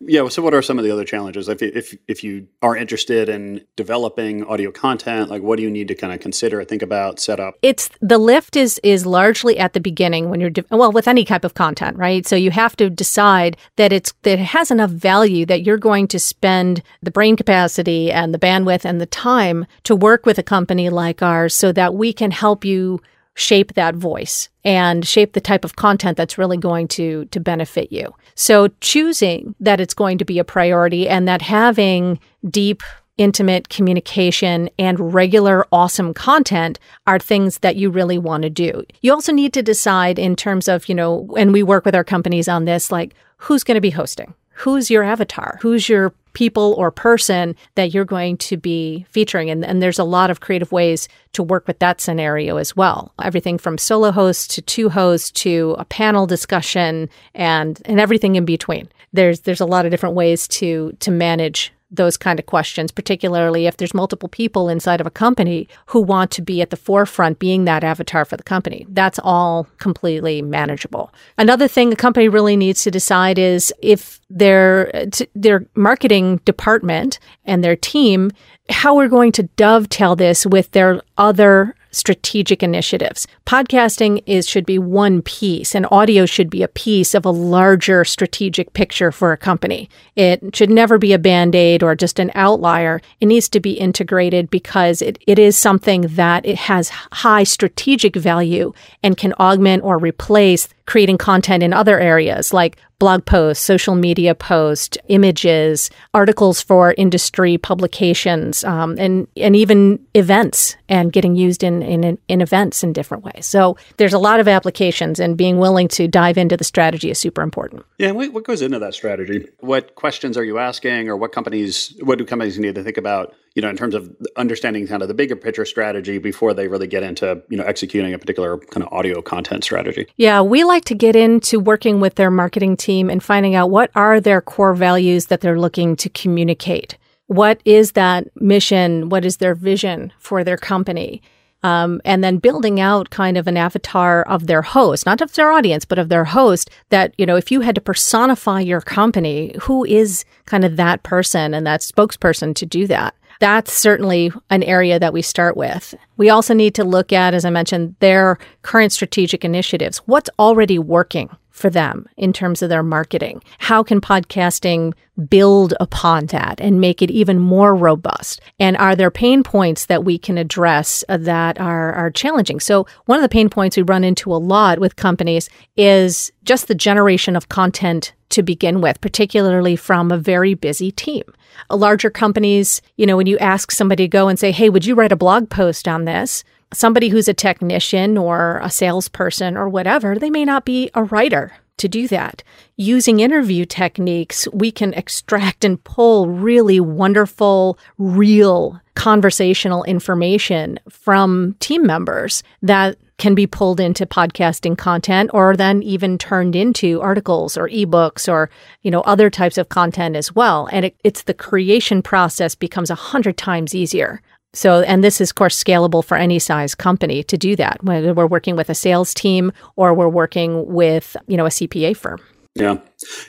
Yeah. 0.00 0.28
So, 0.28 0.42
what 0.42 0.54
are 0.54 0.62
some 0.62 0.78
of 0.78 0.84
the 0.84 0.90
other 0.90 1.04
challenges 1.04 1.48
if 1.48 1.60
if 1.62 1.96
if 2.06 2.22
you 2.22 2.46
are 2.62 2.76
interested 2.76 3.28
in 3.28 3.64
developing 3.76 4.44
audio 4.44 4.70
content? 4.70 5.28
Like, 5.28 5.42
what 5.42 5.56
do 5.56 5.62
you 5.62 5.70
need 5.70 5.88
to 5.88 5.94
kind 5.94 6.12
of 6.12 6.20
consider, 6.20 6.62
think 6.64 6.82
about, 6.82 7.18
set 7.18 7.40
up? 7.40 7.54
It's 7.62 7.90
the 8.00 8.18
lift 8.18 8.56
is 8.56 8.80
is 8.84 9.06
largely 9.06 9.58
at 9.58 9.72
the 9.72 9.80
beginning 9.80 10.30
when 10.30 10.40
you're 10.40 10.50
de- 10.50 10.64
well 10.70 10.92
with 10.92 11.08
any 11.08 11.24
type 11.24 11.44
of 11.44 11.54
content, 11.54 11.96
right? 11.96 12.26
So 12.26 12.36
you 12.36 12.50
have 12.52 12.76
to 12.76 12.88
decide 12.88 13.56
that 13.76 13.92
it's 13.92 14.12
that 14.22 14.38
it 14.38 14.46
has 14.46 14.70
enough 14.70 14.90
value 14.90 15.44
that 15.46 15.62
you're 15.62 15.78
going 15.78 16.06
to 16.08 16.18
spend 16.18 16.82
the 17.02 17.10
brain 17.10 17.36
capacity 17.36 18.12
and 18.12 18.32
the 18.32 18.38
bandwidth 18.38 18.84
and 18.84 19.00
the 19.00 19.06
time 19.06 19.66
to 19.82 19.96
work 19.96 20.26
with 20.26 20.38
a 20.38 20.42
company 20.44 20.90
like 20.90 21.22
ours, 21.22 21.54
so 21.54 21.72
that 21.72 21.94
we 21.94 22.12
can 22.12 22.30
help 22.30 22.64
you 22.64 23.00
shape 23.38 23.74
that 23.74 23.94
voice 23.94 24.48
and 24.64 25.06
shape 25.06 25.32
the 25.32 25.40
type 25.40 25.64
of 25.64 25.76
content 25.76 26.16
that's 26.16 26.38
really 26.38 26.56
going 26.56 26.88
to 26.88 27.24
to 27.26 27.38
benefit 27.38 27.92
you. 27.92 28.12
So 28.34 28.68
choosing 28.80 29.54
that 29.60 29.80
it's 29.80 29.94
going 29.94 30.18
to 30.18 30.24
be 30.24 30.40
a 30.40 30.44
priority 30.44 31.08
and 31.08 31.28
that 31.28 31.42
having 31.42 32.18
deep 32.50 32.82
intimate 33.16 33.68
communication 33.68 34.68
and 34.78 35.14
regular 35.14 35.66
awesome 35.70 36.14
content 36.14 36.80
are 37.06 37.18
things 37.18 37.58
that 37.58 37.76
you 37.76 37.90
really 37.90 38.18
want 38.18 38.42
to 38.42 38.50
do. 38.50 38.84
You 39.02 39.12
also 39.12 39.32
need 39.32 39.52
to 39.52 39.62
decide 39.62 40.18
in 40.18 40.34
terms 40.34 40.66
of, 40.68 40.88
you 40.88 40.94
know, 40.94 41.32
and 41.36 41.52
we 41.52 41.62
work 41.62 41.84
with 41.84 41.94
our 41.94 42.04
companies 42.04 42.48
on 42.48 42.64
this 42.64 42.90
like 42.90 43.14
who's 43.36 43.62
going 43.62 43.76
to 43.76 43.80
be 43.80 43.90
hosting? 43.90 44.34
Who's 44.50 44.90
your 44.90 45.04
avatar? 45.04 45.58
Who's 45.62 45.88
your 45.88 46.12
people 46.38 46.76
or 46.78 46.92
person 46.92 47.56
that 47.74 47.92
you're 47.92 48.04
going 48.04 48.36
to 48.36 48.56
be 48.56 49.04
featuring. 49.10 49.50
And, 49.50 49.64
and 49.64 49.82
there's 49.82 49.98
a 49.98 50.04
lot 50.04 50.30
of 50.30 50.38
creative 50.38 50.70
ways 50.70 51.08
to 51.32 51.42
work 51.42 51.66
with 51.66 51.80
that 51.80 52.00
scenario 52.00 52.58
as 52.58 52.76
well. 52.76 53.12
Everything 53.20 53.58
from 53.58 53.76
solo 53.76 54.12
hosts 54.12 54.46
to 54.54 54.62
two 54.62 54.88
hosts 54.88 55.32
to 55.32 55.74
a 55.80 55.84
panel 55.84 56.28
discussion 56.28 57.10
and, 57.34 57.82
and 57.86 57.98
everything 57.98 58.36
in 58.36 58.44
between. 58.44 58.88
There's, 59.12 59.40
there's 59.40 59.60
a 59.60 59.66
lot 59.66 59.84
of 59.84 59.90
different 59.90 60.14
ways 60.14 60.46
to, 60.48 60.96
to 61.00 61.10
manage 61.10 61.72
those 61.90 62.16
kind 62.16 62.38
of 62.38 62.46
questions, 62.46 62.92
particularly 62.92 63.66
if 63.66 63.76
there's 63.76 63.94
multiple 63.94 64.28
people 64.28 64.68
inside 64.68 65.00
of 65.00 65.06
a 65.06 65.10
company 65.10 65.66
who 65.86 66.00
want 66.00 66.30
to 66.32 66.42
be 66.42 66.60
at 66.60 66.70
the 66.70 66.76
forefront, 66.76 67.38
being 67.38 67.64
that 67.64 67.82
avatar 67.82 68.24
for 68.24 68.36
the 68.36 68.42
company. 68.42 68.86
That's 68.90 69.18
all 69.22 69.66
completely 69.78 70.42
manageable. 70.42 71.12
Another 71.38 71.68
thing 71.68 71.92
a 71.92 71.96
company 71.96 72.28
really 72.28 72.56
needs 72.56 72.82
to 72.82 72.90
decide 72.90 73.38
is 73.38 73.72
if 73.82 74.20
their 74.28 75.06
their 75.34 75.64
marketing 75.74 76.38
department 76.44 77.18
and 77.44 77.64
their 77.64 77.76
team 77.76 78.30
how 78.70 78.94
we're 78.94 79.08
going 79.08 79.32
to 79.32 79.44
dovetail 79.44 80.14
this 80.14 80.44
with 80.44 80.70
their 80.72 81.00
other 81.16 81.74
strategic 81.90 82.62
initiatives. 82.62 83.26
Podcasting 83.46 84.22
is 84.26 84.48
should 84.48 84.66
be 84.66 84.78
one 84.78 85.22
piece 85.22 85.74
and 85.74 85.86
audio 85.90 86.26
should 86.26 86.50
be 86.50 86.62
a 86.62 86.68
piece 86.68 87.14
of 87.14 87.24
a 87.24 87.30
larger 87.30 88.04
strategic 88.04 88.72
picture 88.72 89.10
for 89.10 89.32
a 89.32 89.36
company. 89.36 89.88
It 90.16 90.54
should 90.54 90.70
never 90.70 90.98
be 90.98 91.12
a 91.12 91.18
band-aid 91.18 91.82
or 91.82 91.94
just 91.94 92.18
an 92.18 92.30
outlier. 92.34 93.00
It 93.20 93.26
needs 93.26 93.48
to 93.50 93.60
be 93.60 93.72
integrated 93.72 94.50
because 94.50 95.02
it, 95.02 95.18
it 95.26 95.38
is 95.38 95.56
something 95.56 96.02
that 96.02 96.44
it 96.44 96.56
has 96.56 96.88
high 96.88 97.44
strategic 97.44 98.16
value 98.16 98.72
and 99.02 99.16
can 99.16 99.32
augment 99.34 99.82
or 99.82 99.98
replace 99.98 100.68
creating 100.88 101.18
content 101.18 101.62
in 101.62 101.74
other 101.74 102.00
areas 102.00 102.54
like 102.54 102.78
blog 102.98 103.24
posts, 103.26 103.62
social 103.62 103.94
media 103.94 104.34
posts, 104.34 104.96
images, 105.08 105.90
articles 106.14 106.62
for 106.62 106.94
industry 106.96 107.58
publications, 107.58 108.64
um, 108.64 108.96
and 108.98 109.28
and 109.36 109.54
even 109.54 110.00
events 110.14 110.76
and 110.88 111.12
getting 111.12 111.36
used 111.36 111.62
in, 111.62 111.82
in 111.82 112.18
in 112.28 112.40
events 112.40 112.82
in 112.82 112.94
different 112.94 113.22
ways. 113.22 113.44
So 113.44 113.76
there's 113.98 114.14
a 114.14 114.18
lot 114.18 114.40
of 114.40 114.48
applications, 114.48 115.20
and 115.20 115.36
being 115.36 115.58
willing 115.58 115.88
to 115.88 116.08
dive 116.08 116.38
into 116.38 116.56
the 116.56 116.64
strategy 116.64 117.10
is 117.10 117.18
super 117.18 117.42
important. 117.42 117.84
Yeah, 117.98 118.12
what 118.12 118.44
goes 118.44 118.62
into 118.62 118.78
that 118.78 118.94
strategy? 118.94 119.46
What 119.60 119.94
questions 119.94 120.38
are 120.38 120.44
you 120.44 120.58
asking, 120.58 121.10
or 121.10 121.16
what 121.16 121.32
companies? 121.32 121.94
What 122.00 122.18
do 122.18 122.24
companies 122.24 122.58
need 122.58 122.74
to 122.74 122.82
think 122.82 122.96
about? 122.96 123.34
You 123.58 123.62
know, 123.62 123.70
in 123.70 123.76
terms 123.76 123.96
of 123.96 124.16
understanding 124.36 124.86
kind 124.86 125.02
of 125.02 125.08
the 125.08 125.14
bigger 125.14 125.34
picture 125.34 125.64
strategy 125.64 126.18
before 126.18 126.54
they 126.54 126.68
really 126.68 126.86
get 126.86 127.02
into 127.02 127.42
you 127.48 127.56
know 127.56 127.64
executing 127.64 128.14
a 128.14 128.18
particular 128.20 128.56
kind 128.56 128.86
of 128.86 128.92
audio 128.92 129.20
content 129.20 129.64
strategy. 129.64 130.06
Yeah, 130.16 130.42
we 130.42 130.62
like 130.62 130.84
to 130.84 130.94
get 130.94 131.16
into 131.16 131.58
working 131.58 131.98
with 131.98 132.14
their 132.14 132.30
marketing 132.30 132.76
team 132.76 133.10
and 133.10 133.20
finding 133.20 133.56
out 133.56 133.68
what 133.68 133.90
are 133.96 134.20
their 134.20 134.40
core 134.40 134.74
values 134.74 135.26
that 135.26 135.40
they're 135.40 135.58
looking 135.58 135.96
to 135.96 136.08
communicate. 136.08 136.96
What 137.26 137.60
is 137.64 137.92
that 137.92 138.28
mission? 138.40 139.08
What 139.08 139.24
is 139.24 139.38
their 139.38 139.56
vision 139.56 140.12
for 140.20 140.44
their 140.44 140.56
company? 140.56 141.20
Um, 141.64 142.00
and 142.04 142.22
then 142.22 142.36
building 142.36 142.78
out 142.78 143.10
kind 143.10 143.36
of 143.36 143.48
an 143.48 143.56
avatar 143.56 144.22
of 144.22 144.46
their 144.46 144.62
host, 144.62 145.04
not 145.04 145.20
of 145.20 145.32
their 145.32 145.50
audience, 145.50 145.84
but 145.84 145.98
of 145.98 146.10
their 146.10 146.26
host. 146.26 146.70
That, 146.90 147.12
you 147.18 147.26
know, 147.26 147.34
if 147.34 147.50
you 147.50 147.62
had 147.62 147.74
to 147.74 147.80
personify 147.80 148.60
your 148.60 148.80
company, 148.80 149.56
who 149.62 149.84
is 149.84 150.24
kind 150.46 150.64
of 150.64 150.76
that 150.76 151.02
person 151.02 151.54
and 151.54 151.66
that 151.66 151.80
spokesperson 151.80 152.54
to 152.54 152.64
do 152.64 152.86
that? 152.86 153.16
That's 153.40 153.72
certainly 153.72 154.32
an 154.50 154.62
area 154.62 154.98
that 154.98 155.12
we 155.12 155.22
start 155.22 155.56
with. 155.56 155.94
We 156.16 156.30
also 156.30 156.54
need 156.54 156.74
to 156.74 156.84
look 156.84 157.12
at, 157.12 157.34
as 157.34 157.44
I 157.44 157.50
mentioned, 157.50 157.94
their 158.00 158.38
current 158.62 158.92
strategic 158.92 159.44
initiatives. 159.44 159.98
What's 159.98 160.30
already 160.38 160.78
working? 160.78 161.30
for 161.58 161.68
them 161.68 162.08
in 162.16 162.32
terms 162.32 162.62
of 162.62 162.68
their 162.68 162.82
marketing? 162.82 163.42
How 163.58 163.82
can 163.82 164.00
podcasting 164.00 164.94
build 165.28 165.74
upon 165.80 166.26
that 166.26 166.60
and 166.60 166.80
make 166.80 167.02
it 167.02 167.10
even 167.10 167.38
more 167.38 167.74
robust? 167.74 168.40
And 168.58 168.76
are 168.76 168.96
there 168.96 169.10
pain 169.10 169.42
points 169.42 169.86
that 169.86 170.04
we 170.04 170.18
can 170.18 170.38
address 170.38 171.04
uh, 171.08 171.16
that 171.18 171.60
are, 171.60 171.92
are 171.92 172.10
challenging? 172.10 172.60
So, 172.60 172.86
one 173.06 173.18
of 173.18 173.22
the 173.22 173.28
pain 173.28 173.50
points 173.50 173.76
we 173.76 173.82
run 173.82 174.04
into 174.04 174.32
a 174.32 174.36
lot 174.38 174.78
with 174.78 174.96
companies 174.96 175.50
is 175.76 176.32
just 176.44 176.68
the 176.68 176.74
generation 176.74 177.36
of 177.36 177.48
content 177.48 178.14
to 178.30 178.42
begin 178.42 178.80
with, 178.80 179.00
particularly 179.00 179.74
from 179.74 180.12
a 180.12 180.18
very 180.18 180.54
busy 180.54 180.92
team. 180.92 181.24
Larger 181.70 182.10
companies, 182.10 182.80
you 182.96 183.06
know, 183.06 183.16
when 183.16 183.26
you 183.26 183.38
ask 183.38 183.70
somebody 183.70 184.04
to 184.04 184.08
go 184.08 184.28
and 184.28 184.38
say, 184.38 184.52
Hey, 184.52 184.68
would 184.68 184.86
you 184.86 184.94
write 184.94 185.12
a 185.12 185.16
blog 185.16 185.50
post 185.50 185.88
on 185.88 186.04
this? 186.04 186.44
somebody 186.72 187.08
who's 187.08 187.28
a 187.28 187.34
technician 187.34 188.18
or 188.18 188.60
a 188.62 188.70
salesperson 188.70 189.56
or 189.56 189.68
whatever, 189.68 190.18
they 190.18 190.30
may 190.30 190.44
not 190.44 190.64
be 190.64 190.90
a 190.94 191.02
writer 191.02 191.52
to 191.78 191.88
do 191.88 192.08
that. 192.08 192.42
Using 192.76 193.20
interview 193.20 193.64
techniques, 193.64 194.46
we 194.52 194.70
can 194.70 194.94
extract 194.94 195.64
and 195.64 195.82
pull 195.82 196.28
really 196.28 196.80
wonderful, 196.80 197.78
real 197.96 198.80
conversational 198.94 199.84
information 199.84 200.78
from 200.90 201.54
team 201.60 201.86
members 201.86 202.42
that 202.62 202.98
can 203.18 203.34
be 203.34 203.46
pulled 203.46 203.80
into 203.80 204.06
podcasting 204.06 204.78
content 204.78 205.30
or 205.32 205.56
then 205.56 205.82
even 205.82 206.18
turned 206.18 206.56
into 206.56 207.00
articles 207.00 207.56
or 207.56 207.68
ebooks 207.68 208.32
or 208.32 208.48
you 208.82 208.90
know 208.90 209.00
other 209.02 209.28
types 209.28 209.58
of 209.58 209.68
content 209.68 210.16
as 210.16 210.34
well 210.34 210.68
and 210.72 210.86
it, 210.86 210.96
it's 211.04 211.22
the 211.22 211.34
creation 211.34 212.02
process 212.02 212.54
becomes 212.54 212.90
a 212.90 212.94
hundred 212.94 213.36
times 213.36 213.74
easier 213.74 214.20
so, 214.54 214.80
and 214.80 215.04
this 215.04 215.20
is, 215.20 215.30
of 215.30 215.34
course, 215.34 215.62
scalable 215.62 216.04
for 216.04 216.16
any 216.16 216.38
size 216.38 216.74
company 216.74 217.22
to 217.24 217.36
do 217.36 217.54
that, 217.56 217.82
whether 217.84 218.14
we're 218.14 218.26
working 218.26 218.56
with 218.56 218.70
a 218.70 218.74
sales 218.74 219.12
team 219.12 219.52
or 219.76 219.92
we're 219.92 220.08
working 220.08 220.66
with, 220.66 221.16
you 221.26 221.36
know, 221.36 221.46
a 221.46 221.50
CPA 221.50 221.96
firm. 221.96 222.20
Yeah. 222.54 222.78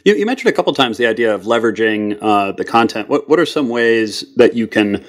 You, 0.05 0.15
you 0.15 0.25
mentioned 0.25 0.49
a 0.49 0.53
couple 0.53 0.73
times 0.73 0.97
the 0.97 1.05
idea 1.05 1.33
of 1.33 1.43
leveraging 1.43 2.17
uh, 2.21 2.53
the 2.53 2.65
content. 2.65 3.09
What, 3.09 3.29
what 3.29 3.39
are 3.39 3.45
some 3.45 3.69
ways 3.69 4.23
that 4.37 4.55
you 4.55 4.65
can 4.65 5.05